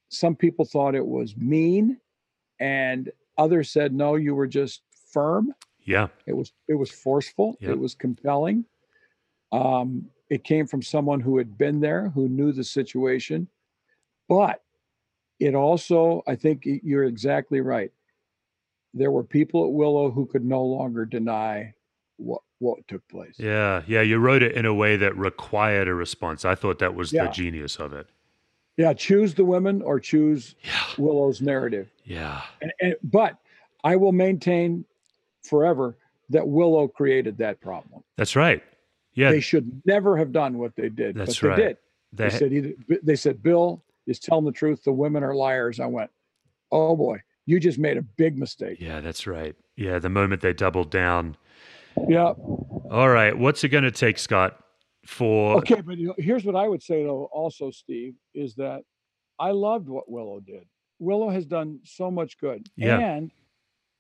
[0.09, 1.99] some people thought it was mean
[2.61, 5.55] and others said no, you were just firm.
[5.85, 6.09] Yeah.
[6.27, 7.71] It was it was forceful, Yep.
[7.71, 8.65] it was compelling.
[9.53, 13.49] Um, it came from someone who had been there, who knew the situation.
[14.29, 14.63] But
[15.41, 17.91] it also, I think you're exactly right.
[18.99, 21.75] There were people at Willow who could no longer deny
[22.17, 23.35] what what took place.
[23.39, 26.45] Yeah, yeah, you wrote it in a way that required a response.
[26.45, 28.09] I thought that was the genius of it.
[28.77, 30.83] Yeah, choose the women or choose Yeah.
[30.99, 31.91] Willow's narrative.
[32.05, 32.43] Yeah.
[32.61, 33.37] And, and but
[33.85, 34.85] I will maintain
[35.43, 35.97] forever
[36.31, 38.03] that Willow created that problem.
[38.17, 38.63] That's right.
[39.15, 39.31] Yeah.
[39.31, 41.57] They should never have done what they did, That's but they right.
[41.57, 41.77] did.
[42.13, 44.83] they- They said either they said Bill is telling the truth.
[44.85, 45.79] The women are liars.
[45.81, 46.11] I went,
[46.73, 48.77] oh boy, you just made a big mistake.
[48.79, 49.57] yeah, that's right.
[49.75, 51.35] Yeah, the moment they doubled down.
[52.07, 52.33] Yeah.
[52.91, 54.63] All right, what's it going to take, Scot,
[55.07, 57.31] for Okay, but you know, here's what I would say though.
[57.33, 58.83] Also, Steve, is that
[59.39, 60.65] I loved what Willow did.
[60.99, 62.99] Willow has done so much good, Yeah.
[62.99, 63.31] and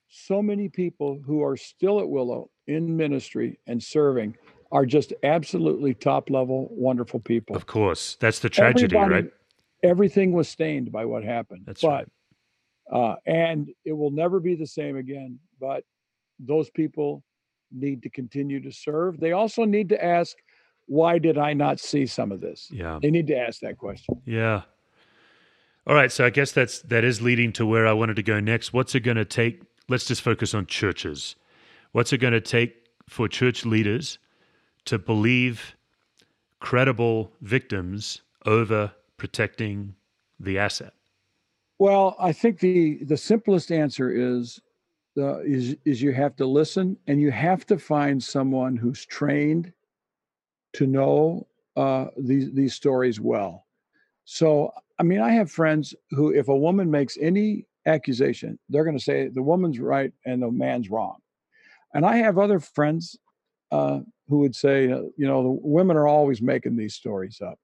[0.08, 4.36] so many people who are still at Willow in ministry and serving
[4.72, 7.56] are just absolutely top level, wonderful people.
[7.56, 9.32] Of course, that's the tragedy, Everybody- right?
[9.82, 11.62] Everything was stained by what happened.
[11.64, 12.08] That's but, right.
[12.90, 15.38] Uh, and it will never be the same again.
[15.60, 15.84] But
[16.38, 17.22] those people
[17.70, 19.20] need to continue to serve.
[19.20, 20.36] They also need to ask,
[20.86, 22.68] why did I not see some of this?
[22.70, 22.98] Yeah.
[23.02, 24.22] They need to ask that question.
[24.24, 24.62] Yeah.
[25.86, 28.40] All right, so I guess that's that is leading to where I wanted to go
[28.40, 28.74] next.
[28.74, 29.62] What's it going to take?
[29.88, 31.34] Let's just focus on churches.
[31.92, 34.18] What's it going to take for church leaders
[34.84, 35.76] to believe
[36.60, 39.94] credible victims over protecting
[40.38, 40.92] the asset?
[41.78, 44.60] Well, I think the the simplest answer is
[45.18, 49.72] uh, is is you have to listen and you have to find someone who's trained
[50.74, 53.66] to know uh, these these stories well.
[54.24, 58.98] So, I mean, I have friends who, if a woman makes any accusation, they're going
[58.98, 61.18] to say the woman's right and the man's wrong.
[61.94, 63.18] And I have other friends
[63.72, 67.58] uh, who would say, uh, you know, the women are always making these stories up.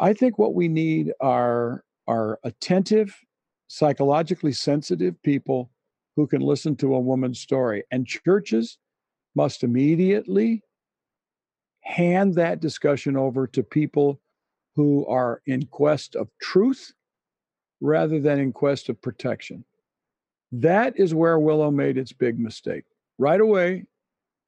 [0.00, 3.16] I think what we need are are attentive,
[3.68, 5.70] psychologically sensitive people
[6.16, 7.84] who can listen to a woman's story.
[7.92, 8.78] And churches
[9.36, 10.64] must immediately
[11.82, 14.20] hand that discussion over to people
[14.74, 16.92] who are in quest of truth
[17.80, 19.64] rather than in quest of protection.
[20.50, 22.84] That is where Willow made its big mistake.
[23.18, 23.84] Right away,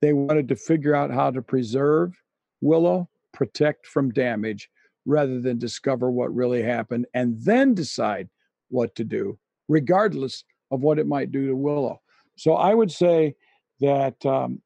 [0.00, 2.20] they wanted to figure out how to preserve
[2.60, 4.68] Willow, protect from damage,
[5.04, 8.28] rather than discover what really happened and then decide
[8.68, 9.38] what to do,
[9.68, 12.00] regardless of what it might do to Willow.
[12.36, 13.34] So I would say
[13.80, 14.62] that um,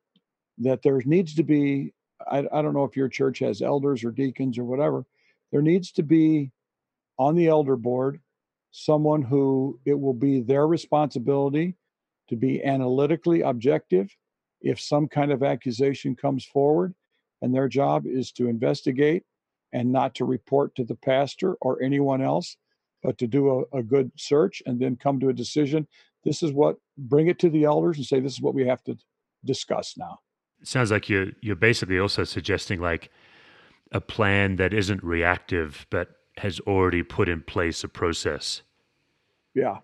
[0.59, 1.93] that there needs to be.
[2.31, 5.05] I, I don't know if your church has elders or deacons or whatever.
[5.53, 6.51] There needs to be
[7.19, 8.21] on the elder board
[8.71, 11.75] someone who it will be their responsibility
[12.29, 14.15] to be analytically objective
[14.61, 16.95] if some kind of accusation comes forward
[17.41, 19.23] and their job is to investigate
[19.77, 22.57] and not to report to the pastor or anyone else,
[23.03, 25.87] but to do a, a, good search and then come to a decision.
[26.25, 28.83] This is what bring it to the elders and say this is what we have
[28.85, 28.97] to
[29.45, 30.21] discuss now.
[30.63, 33.11] It sounds like you're you're basically also suggesting like
[33.93, 36.09] a plan that isn't reactive but
[36.39, 38.63] has already put in place a process.
[39.55, 39.81] Yeah.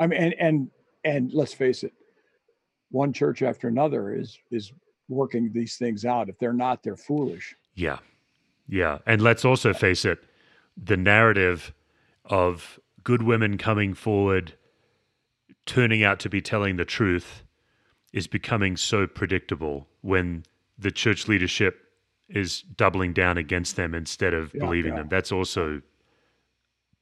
[0.00, 0.70] I mean and and
[1.04, 1.92] and let's face it,
[2.90, 4.72] one church after another is is
[5.08, 6.30] working these things out.
[6.30, 7.54] If they're not, they're foolish.
[7.74, 7.98] Yeah.
[8.68, 8.98] Yeah.
[9.06, 10.24] And let's also face it,
[10.76, 11.72] the narrative
[12.24, 14.54] of good women coming forward,
[15.64, 17.42] turning out to be telling the truth,
[18.12, 20.44] is becoming so predictable when
[20.78, 21.82] the church leadership
[22.28, 25.00] is doubling down against them instead of yeah, believing yeah.
[25.00, 25.08] them.
[25.08, 25.80] That's also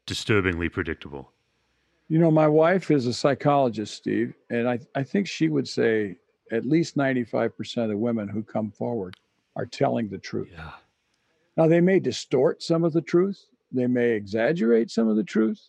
[0.07, 1.33] disturbingly predictable.
[2.09, 6.17] You know, my wife is a psychologist, Steve, and I, I think she would say
[6.53, 9.17] at least 95% of women who come forward
[9.57, 10.49] are telling the truth.
[10.53, 10.73] Yeah.
[11.57, 13.41] Now, they may distort some of the truth,
[13.71, 15.61] they may exaggerate some of the truth,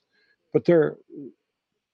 [0.54, 0.98] but they're,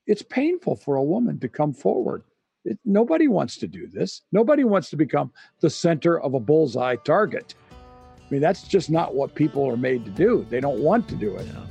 [0.08, 2.24] it's painful for a woman to come forward.
[2.64, 4.22] It, nobody wants to do this.
[4.32, 7.56] Nobody wants to become the center of a bullseye target.
[7.72, 10.46] I mean, that's just not what people are made to do.
[10.50, 11.48] They don't want to do it.
[11.48, 11.66] Yeah.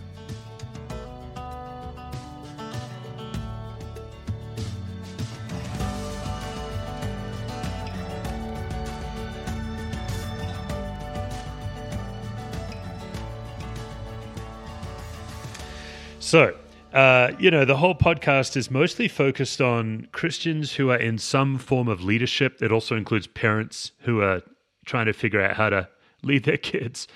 [16.30, 16.56] So,
[16.92, 21.58] uh, you know, the whole podcast is mostly focused on Christians who are in some
[21.58, 22.62] form of leadership.
[22.62, 24.40] It also includes parents who are
[24.84, 25.88] trying to figure out how to
[26.22, 27.08] lead their kids.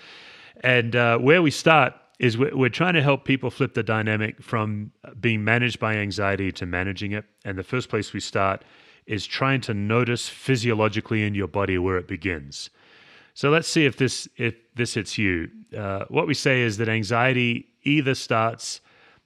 [0.64, 4.42] And uh, where we start is we're, we're trying to help people flip the dynamic
[4.42, 7.24] from being managed by anxiety to managing it.
[7.44, 8.64] And the first place we start
[9.06, 12.68] is trying to notice physiologically in your body where it begins.
[13.34, 15.50] So let's see if this if this hits you.
[15.76, 18.80] Uh, what we say is that anxiety either starts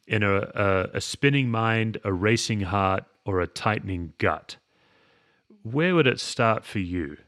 [0.09, 4.57] in a, a, a spinning mind, a racing heart, or a tightening gut.
[5.63, 7.19] Where would it start for you?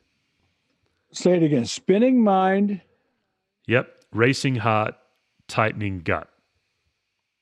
[1.13, 1.67] Say it again.
[1.67, 2.81] Spinning mind.
[3.67, 4.05] Yep.
[4.13, 4.95] Racing heart,
[5.47, 6.29] tightening gut.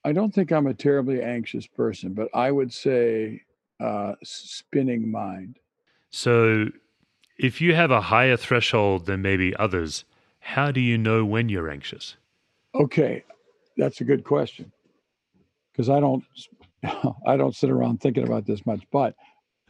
[0.04, 3.42] I don't think I'm a terribly anxious person, but I would say
[3.78, 5.58] uh, spinning mind.
[6.10, 6.66] So,
[7.38, 10.04] if you have a higher threshold than maybe others,
[10.40, 12.16] how do you know when you're anxious?
[12.74, 13.22] Okay,
[13.76, 14.72] that's a good question
[15.78, 16.24] because I don't
[17.26, 18.82] I don't sit around thinking about this much.
[18.90, 19.14] But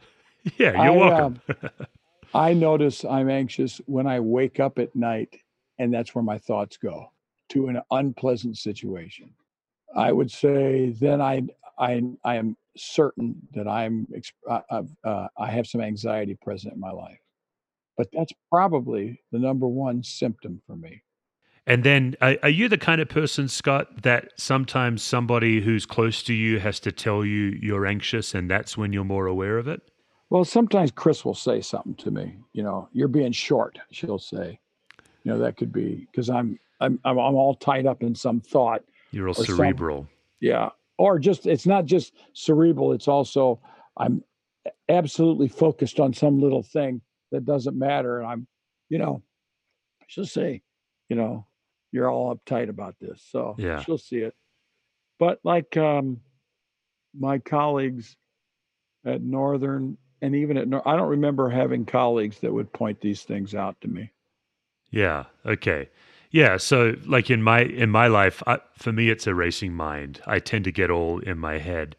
[0.57, 1.41] yeah, you're I, welcome.
[1.47, 1.69] um,
[2.33, 5.35] I notice I'm anxious when I wake up at night,
[5.77, 7.11] and that's where my thoughts go
[7.49, 9.31] to an unpleasant situation.
[9.95, 11.43] I would say then I
[11.77, 14.07] I I am certain that I'm
[14.49, 17.19] uh, uh, I have some anxiety present in my life,
[17.97, 21.03] but that's probably the number one symptom for me.
[21.69, 26.23] And then, are, are, you the kind of person, Scot, that sometimes somebody who's close
[26.23, 29.67] to you has to tell you you're anxious, and that's when you're more aware of
[29.67, 29.79] it?
[30.31, 32.39] Well, sometimes Chris will say something to me.
[32.53, 33.77] You know, you're being short.
[33.91, 34.59] She'll say,
[35.23, 38.83] you know, that could be because I'm I'm I'm all tied up in some thought.
[39.11, 40.01] You're all cerebral.
[40.01, 40.09] Some,
[40.39, 42.93] yeah, or just it's not just cerebral.
[42.93, 43.59] It's also
[43.95, 44.23] I'm
[44.87, 47.01] absolutely focused on some little thing
[47.31, 48.47] that doesn't matter, and I'm,
[48.89, 49.21] you know,
[50.07, 50.63] she'll say,
[51.09, 51.45] you know,
[51.91, 53.25] you're all uptight about this.
[53.29, 53.81] So yeah.
[53.81, 54.33] she'll see it.
[55.17, 56.21] But like um,
[57.17, 58.15] my colleagues
[59.05, 63.23] at Northern and even at Nor- I don't remember having colleagues that would point these
[63.23, 64.11] things out to me.
[64.91, 65.25] Yeah.
[65.45, 65.89] Okay.
[66.31, 70.21] Yeah, so like in my in my life, I, for me, it's a racing mind.
[70.27, 71.95] I tend to get all in my head,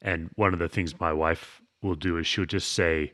[0.00, 3.12] and one of the things my wife will do is she'll just say,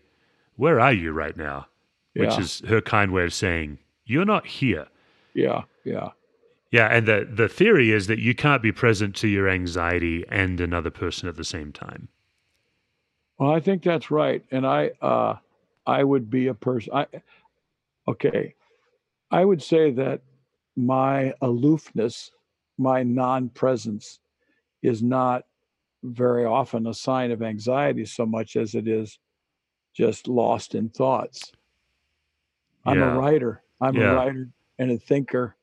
[0.55, 1.67] "Where are you right now?"
[2.15, 2.41] Which Yeah.
[2.41, 4.87] is her kind way of saying, "You're not here."
[5.35, 6.11] Yeah, yeah.
[6.71, 10.61] Yeah, and the the theory is that you can't be present to your anxiety and
[10.61, 12.09] another person at the same time.
[13.39, 15.37] Well, I think that's right, and I uh,
[15.87, 16.93] I would be a person.
[16.95, 17.07] I
[18.09, 18.55] okay,
[19.31, 20.23] I would say that
[20.77, 22.31] my aloofness,
[22.79, 24.21] my non-presence,
[24.83, 25.45] is not
[26.03, 29.19] very often a sign of anxiety so much as it is
[29.95, 31.53] just lost in thoughts.
[32.85, 33.15] I'm Yeah.
[33.15, 33.63] a writer.
[33.81, 34.13] I'm Yeah.
[34.13, 34.49] a writer
[34.79, 35.57] and a thinker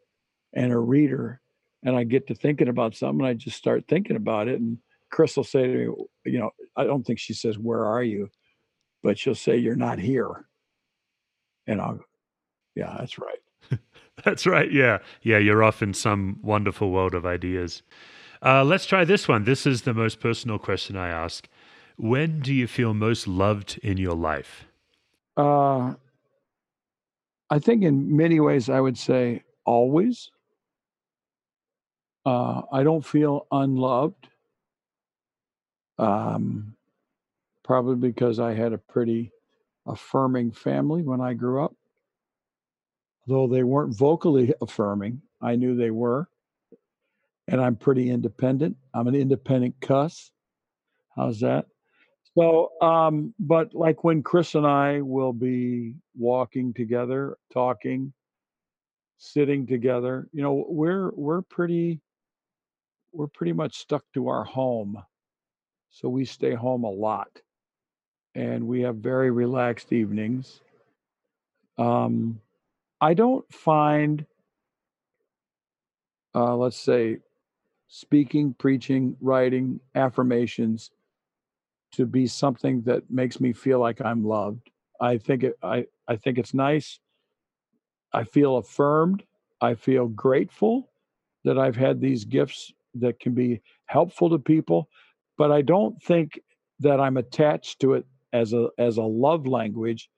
[0.53, 1.41] and a reader,
[1.84, 4.59] and I get to thinking about something, and I just start thinking about it.
[4.59, 4.78] And
[5.12, 8.30] Chris will say to me, you know, I don't think she says, "Where are you?"
[9.03, 10.45] but she'll say, "You're not here,"
[11.68, 11.99] and I'll,
[12.76, 13.39] yeah, that's right.
[14.24, 14.72] That's right.
[14.72, 14.99] Yeah.
[15.22, 15.38] Yeah.
[15.38, 17.82] You're off in some wonderful world of ideas.
[18.43, 19.45] Uh, let's try this one.
[19.45, 21.47] This is the most personal question I ask.
[21.97, 24.66] When do you feel most loved in your life?
[25.38, 25.93] Uh,
[27.52, 30.32] I think in many ways I would say always.
[32.26, 34.30] Uh, I don't feel unloved.
[35.97, 36.76] Um,
[37.62, 39.32] probably because I had a pretty
[39.86, 41.76] affirming family when I grew up.
[43.28, 46.30] Though they weren't vocally affirming, I knew they were.
[47.49, 48.78] And I'm pretty independent.
[48.93, 50.32] I'm an independent cuss.
[51.18, 51.66] How's that?
[52.38, 58.13] So, um, but like when Chris and I will be walking together, talking,
[59.17, 61.99] sitting together, you know, we're we're pretty
[63.11, 65.03] we're pretty much stuck to our home.
[65.89, 67.41] So we stay home a lot.
[68.34, 70.61] And we have very relaxed evenings.
[71.77, 72.39] Um,
[73.01, 74.25] I don't find
[76.34, 77.17] uh, let's say
[77.89, 80.91] speaking, preaching, writing, affirmations
[81.94, 84.70] to be something that makes me feel like I'm loved.
[85.00, 87.00] I think it I, I think it's nice.
[88.14, 89.24] I feel affirmed.
[89.62, 90.92] I feel grateful
[91.44, 94.89] that I've had these gifts that can be helpful to people,
[95.38, 96.39] but I don't think
[96.80, 100.10] that I'm attached to it as a as a love language.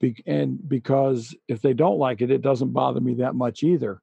[0.00, 4.02] Be, and because if they don't like it, it doesn't bother me that much either.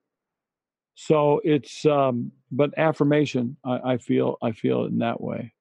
[0.96, 5.54] So it's um, but affirmation, I, I feel I feel it in that way.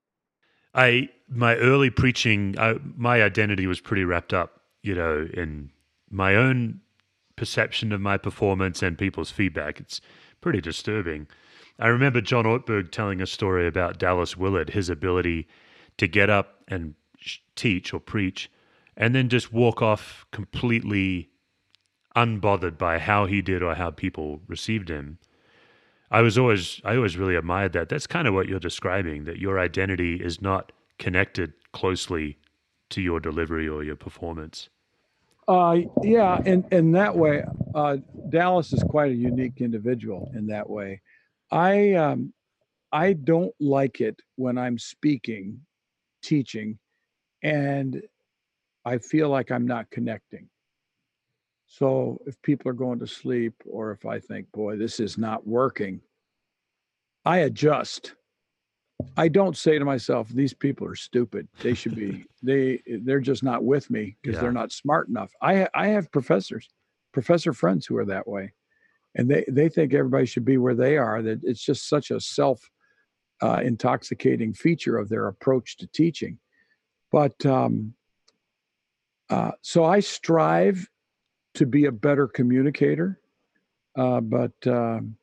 [0.75, 5.71] I my early preaching, I, my identity was pretty wrapped up, you know, in
[6.11, 6.81] my own
[7.37, 9.81] perception of my performance and people's feedback.
[9.81, 10.01] It's
[10.41, 11.29] pretty disturbing.
[11.79, 15.47] I remember John Ortberg telling a story about Dallas Willard, his ability
[15.99, 16.95] to get up and
[17.55, 18.51] teach or preach,
[18.97, 21.31] and then just walk off completely
[22.17, 25.19] unbothered by how he did or how people received him.
[26.11, 27.89] I was always I always really admired that.
[27.89, 32.39] That's kind of what you're describing that your identity is not connected closely
[32.91, 34.69] to your delivery or your performance.
[35.47, 37.43] Uh, yeah, and in that way,
[37.75, 37.97] uh,
[38.29, 41.01] Dallas is quite a unique individual in that way.
[41.51, 42.33] I um,
[42.93, 45.61] I don't like it when I'm speaking,
[46.23, 46.79] teaching,
[47.43, 48.03] and
[48.85, 50.49] I feel like I'm not connecting.
[51.69, 55.47] So if people are going to sleep, or if I think, boy, this is not
[55.47, 56.01] working,
[57.27, 58.15] I adjust.
[59.19, 61.47] I don't say to myself, these people are stupid.
[61.61, 64.43] They should be, they, they're just not with me because Yeah.
[64.43, 65.31] they're not smart enough.
[65.43, 66.69] I, I have professors,
[67.13, 68.55] professor friends who are that way.
[69.15, 72.21] And they, they think everybody should be where they are, that it's just such a
[72.21, 72.71] self
[73.43, 76.39] uh, intoxicating feature of their approach to teaching.
[77.13, 77.95] But um,
[79.29, 80.89] uh, so I strive
[81.59, 83.21] to be a better communicator.
[83.97, 85.17] Uh, but um,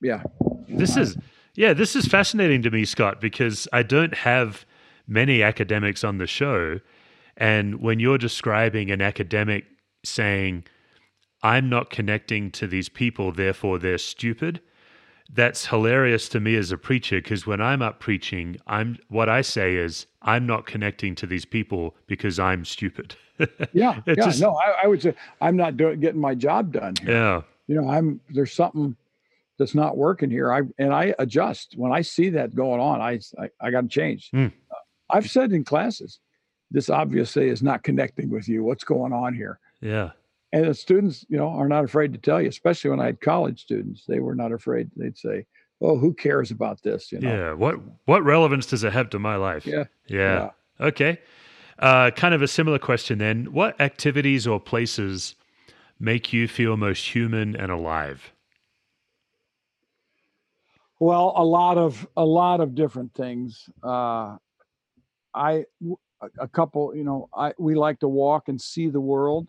[0.00, 0.22] yeah,
[0.68, 1.16] This is
[1.54, 4.64] yeah, this is fascinating to me, Scot, because I don't have
[5.06, 6.80] many academics on the show,
[7.36, 9.64] and when you're describing an academic
[10.04, 10.64] saying,
[11.42, 14.60] "I'm not connecting to these people, therefore they're stupid,"
[15.32, 19.42] that's hilarious to me as a preacher because when I'm up preaching, I'm what I
[19.42, 23.16] say is, "I'm not connecting to these people because I'm stupid."
[23.72, 24.14] Yeah, yeah.
[24.14, 27.10] just- no, I, I would say I'm not doing getting my job done here.
[27.10, 28.96] yeah, You know, I'm there's something
[29.58, 30.52] that's not working here.
[30.52, 33.00] I and I adjust when I see that going on.
[33.00, 34.30] I I, I got to change.
[34.30, 34.46] Hmm.
[34.70, 34.76] Uh,
[35.10, 36.20] I've said in classes,
[36.70, 38.64] this obviously is not connecting with you.
[38.64, 39.58] What's going on here?
[39.82, 40.12] yeah,
[40.52, 42.48] And the students, you know, are not afraid to tell you.
[42.48, 44.90] Especially when I had college students, they were not afraid.
[44.96, 45.44] They'd say,
[45.82, 47.34] "Oh, who cares about this?" You know.
[47.34, 47.52] yeah.
[47.52, 47.76] What
[48.06, 49.66] what relevance does it have to my life?
[49.66, 49.84] Yeah.
[50.08, 50.50] Yeah.
[50.80, 51.18] Okay.
[51.78, 53.52] Uh, kind of a similar question then.
[53.52, 55.34] What activities or places
[55.98, 58.32] make you feel most human and alive?
[61.00, 63.68] Well, a lot of a lot of different things.
[63.82, 64.36] Uh,
[65.34, 65.64] I
[66.38, 69.48] a couple, you know, I we like to walk and see the world,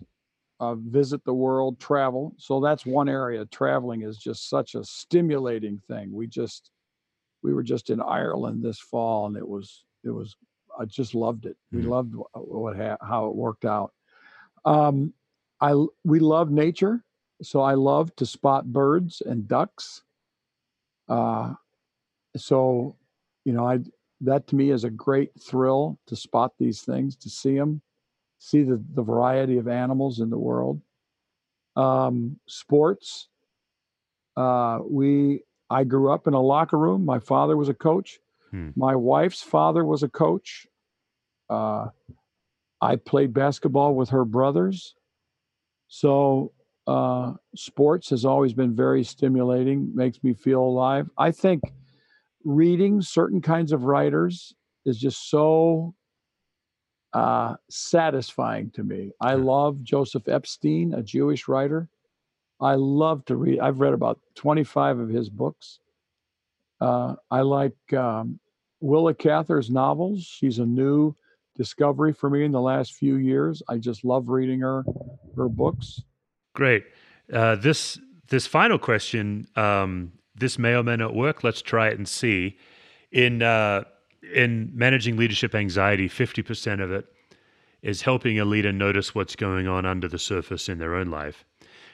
[0.59, 2.33] uh, visit the world, travel.
[2.39, 3.45] So that's one area.
[3.45, 6.11] Traveling is just such a stimulating thing.
[6.11, 6.71] We just
[7.43, 10.35] we were just in Ireland this fall, and it was it was
[10.79, 11.57] I just loved it.
[11.71, 11.89] We mm-hmm.
[11.89, 13.93] loved what, how it worked out.
[14.65, 15.13] Um,
[15.61, 17.03] I we love nature,
[17.41, 20.03] so I love to spot birds and ducks.
[21.07, 21.53] Uh,
[22.35, 22.95] so,
[23.45, 23.79] you know, I
[24.21, 27.81] that to me is a great thrill to spot these things, to see them,
[28.39, 30.81] see the, the variety of animals in the world.
[31.75, 33.27] Um, sports.
[34.35, 37.05] Uh, we I grew up in a locker room.
[37.05, 38.19] My father was a coach.
[38.53, 38.69] Hmm.
[38.75, 40.67] My wife's father was a coach.
[41.49, 41.87] Uh,
[42.79, 44.93] I played basketball with her brothers.
[45.87, 46.53] So
[46.85, 51.09] uh, sports has always been very stimulating, makes me feel alive.
[51.17, 51.63] I think
[52.45, 54.53] reading certain kinds of writers
[54.85, 55.95] is just so
[57.13, 59.11] uh, satisfying to me.
[59.19, 61.89] I love Joseph Epstein, a Jewish writer.
[62.61, 63.59] I love to read.
[63.59, 65.79] I've read about 25 of his books.
[66.79, 68.39] Uh, I like um,
[68.83, 70.23] Willa Cather's novels.
[70.23, 71.15] She's a new
[71.55, 73.63] discovery for me in the last few years.
[73.69, 74.83] I just love reading her
[75.37, 76.01] her books.
[76.53, 76.83] Great.
[77.31, 81.43] Uh, this this final question um, this may or may not work.
[81.43, 82.57] Let's try it and see.
[83.11, 83.83] In uh,
[84.35, 87.05] in managing leadership anxiety, fifty percent of it
[87.81, 91.45] is helping a leader notice what's going on under the surface in their own life.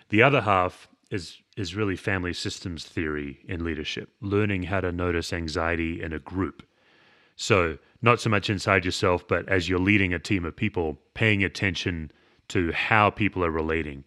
[0.10, 5.34] The other half is is really family systems theory in leadership, learning how to notice
[5.34, 6.64] anxiety in a group.
[7.42, 11.42] So, not so much inside yourself, but as you're leading a team of people, paying
[11.42, 12.12] attention
[12.50, 14.04] to how people are relating,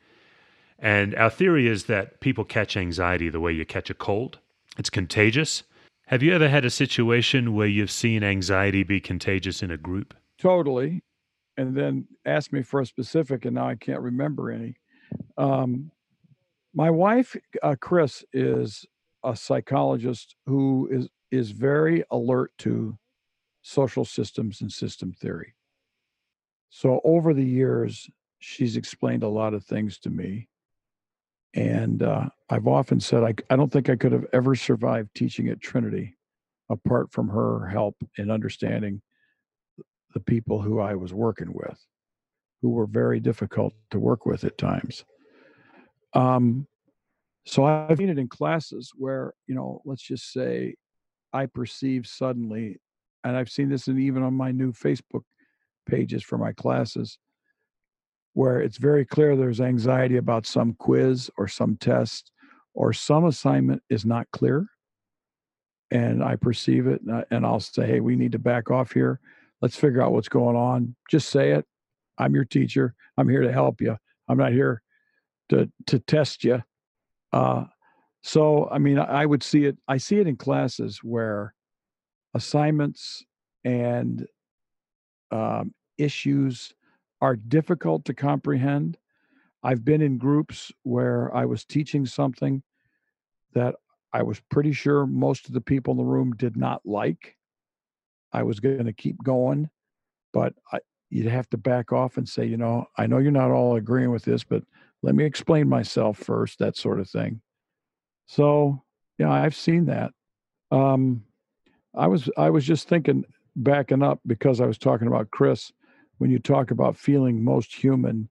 [0.78, 4.38] and our theory is that people catch anxiety the way you catch a cold.
[4.76, 5.62] It's contagious.
[6.08, 10.12] Have you ever had a situation where you've seen anxiety be contagious in a group?
[10.38, 11.02] Totally.
[11.56, 14.76] And then ask me for a specific, and now I can't remember any.
[15.38, 15.90] Um,
[16.74, 18.84] my wife, uh, Chris, is
[19.24, 22.98] a psychologist who is is very alert to
[23.62, 25.54] social systems and system theory.
[26.68, 30.48] So over the years, she's explained a lot of things to me.
[31.54, 35.48] And uh, I've often said, I, I don't think I could have ever survived teaching
[35.48, 36.16] at Trinity
[36.70, 39.02] apart from her help in understanding
[40.14, 41.78] the people who I was working with,
[42.62, 45.04] who were very difficult to work with at times.
[46.14, 46.66] Um,
[47.46, 50.76] so I've seen it in classes where, you know, let's just say
[51.32, 52.78] I perceive suddenly,
[53.24, 55.22] and I've seen this in even on my new Facebook
[55.86, 57.18] pages for my classes,
[58.34, 62.30] where it's very clear there's anxiety about some quiz or some test
[62.74, 64.66] or some assignment is not clear
[65.90, 69.20] and i perceive it and i'll say hey we need to back off here.
[69.60, 70.96] Let's figure out what's going on.
[71.08, 71.64] Just say it.
[72.18, 72.94] I'm your teacher.
[73.16, 73.96] I'm here to help you
[74.28, 74.82] i'm not here
[75.50, 76.62] to to test you
[77.32, 77.64] uh,
[78.22, 81.54] so i mean i would see it i see it in classes where
[82.34, 83.24] assignments
[83.64, 84.26] and
[85.30, 86.74] um, issues
[87.20, 88.98] are difficult to comprehend.
[89.62, 92.62] I've been in groups where I was teaching something
[93.54, 93.76] that
[94.12, 97.36] I was pretty sure most of the people in the room did not like.
[98.32, 99.70] I was going to keep going,
[100.32, 100.80] but I,
[101.10, 104.10] you'd have to back off and say, you know, I know you're not all agreeing
[104.10, 104.64] with this, but
[105.02, 107.40] let me explain myself first, that sort of thing.
[108.26, 108.82] So,
[109.18, 110.12] yeah, I've seen that.
[110.70, 111.24] Um,
[111.94, 113.24] I was I was just thinking
[113.56, 115.72] backing up because I was talking about Chris
[116.18, 118.28] when you talk about feeling most human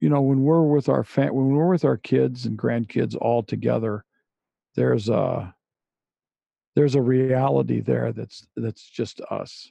[0.00, 3.42] you know when we're with our fam- when we're with our kids and grandkids all
[3.42, 4.04] together
[4.74, 5.54] there's a
[6.74, 9.70] there's a reality there that's that's just us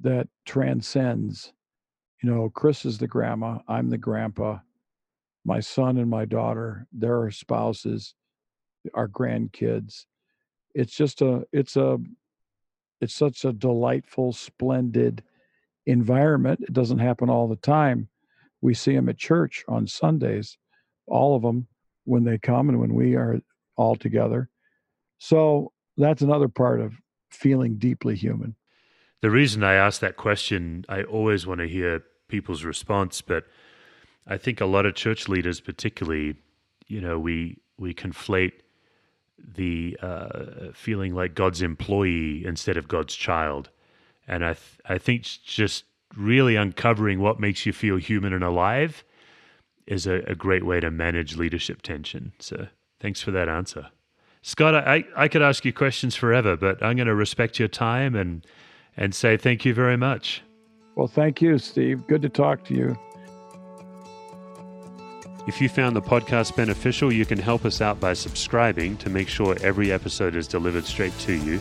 [0.00, 1.52] that transcends
[2.22, 4.58] you know chris is the grandma i'm the grandpa
[5.44, 8.14] my son and my daughter their spouses
[8.94, 10.04] our grandkids
[10.74, 11.98] it's just a it's a
[13.00, 15.22] it's such a delightful splendid
[15.86, 16.60] environment.
[16.62, 18.08] It doesn't happen all the time.
[18.60, 20.58] We see them at church on Sundays,
[21.06, 21.68] all of them
[22.04, 23.40] when they come and when we are
[23.76, 24.48] all together.
[25.18, 26.94] So that's another part of
[27.30, 28.56] feeling deeply human.
[29.20, 33.44] The reason I ask that question, I always want to hear people's response, but
[34.26, 36.36] I think a lot of church leaders, particularly,
[36.86, 38.52] you know, we we conflate
[39.38, 43.70] the uh, feeling like God's employee instead of God's child
[44.28, 45.84] and I th- I think just
[46.16, 49.02] really uncovering what makes you feel human and alive
[49.86, 52.32] is a, a great way to manage leadership tension.
[52.38, 52.68] So
[53.00, 53.88] thanks for that answer.
[54.42, 58.14] Scot, I, I could ask you questions forever, but I'm going to respect your time
[58.14, 58.46] and
[58.96, 60.42] and say thank you very much.
[60.96, 62.06] Well, thank you, Steve.
[62.06, 62.98] Good to talk to you.
[65.48, 69.28] If you found the podcast beneficial, you can help us out by subscribing to make
[69.28, 71.58] sure every episode is delivered straight to you.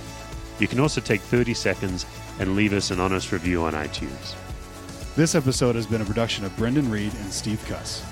[0.60, 2.06] You can also take 30 seconds
[2.38, 4.36] and leave us an honest review on iTunes.
[5.16, 8.04] This episode has been a production of Brendan Reed and Steve Cuss.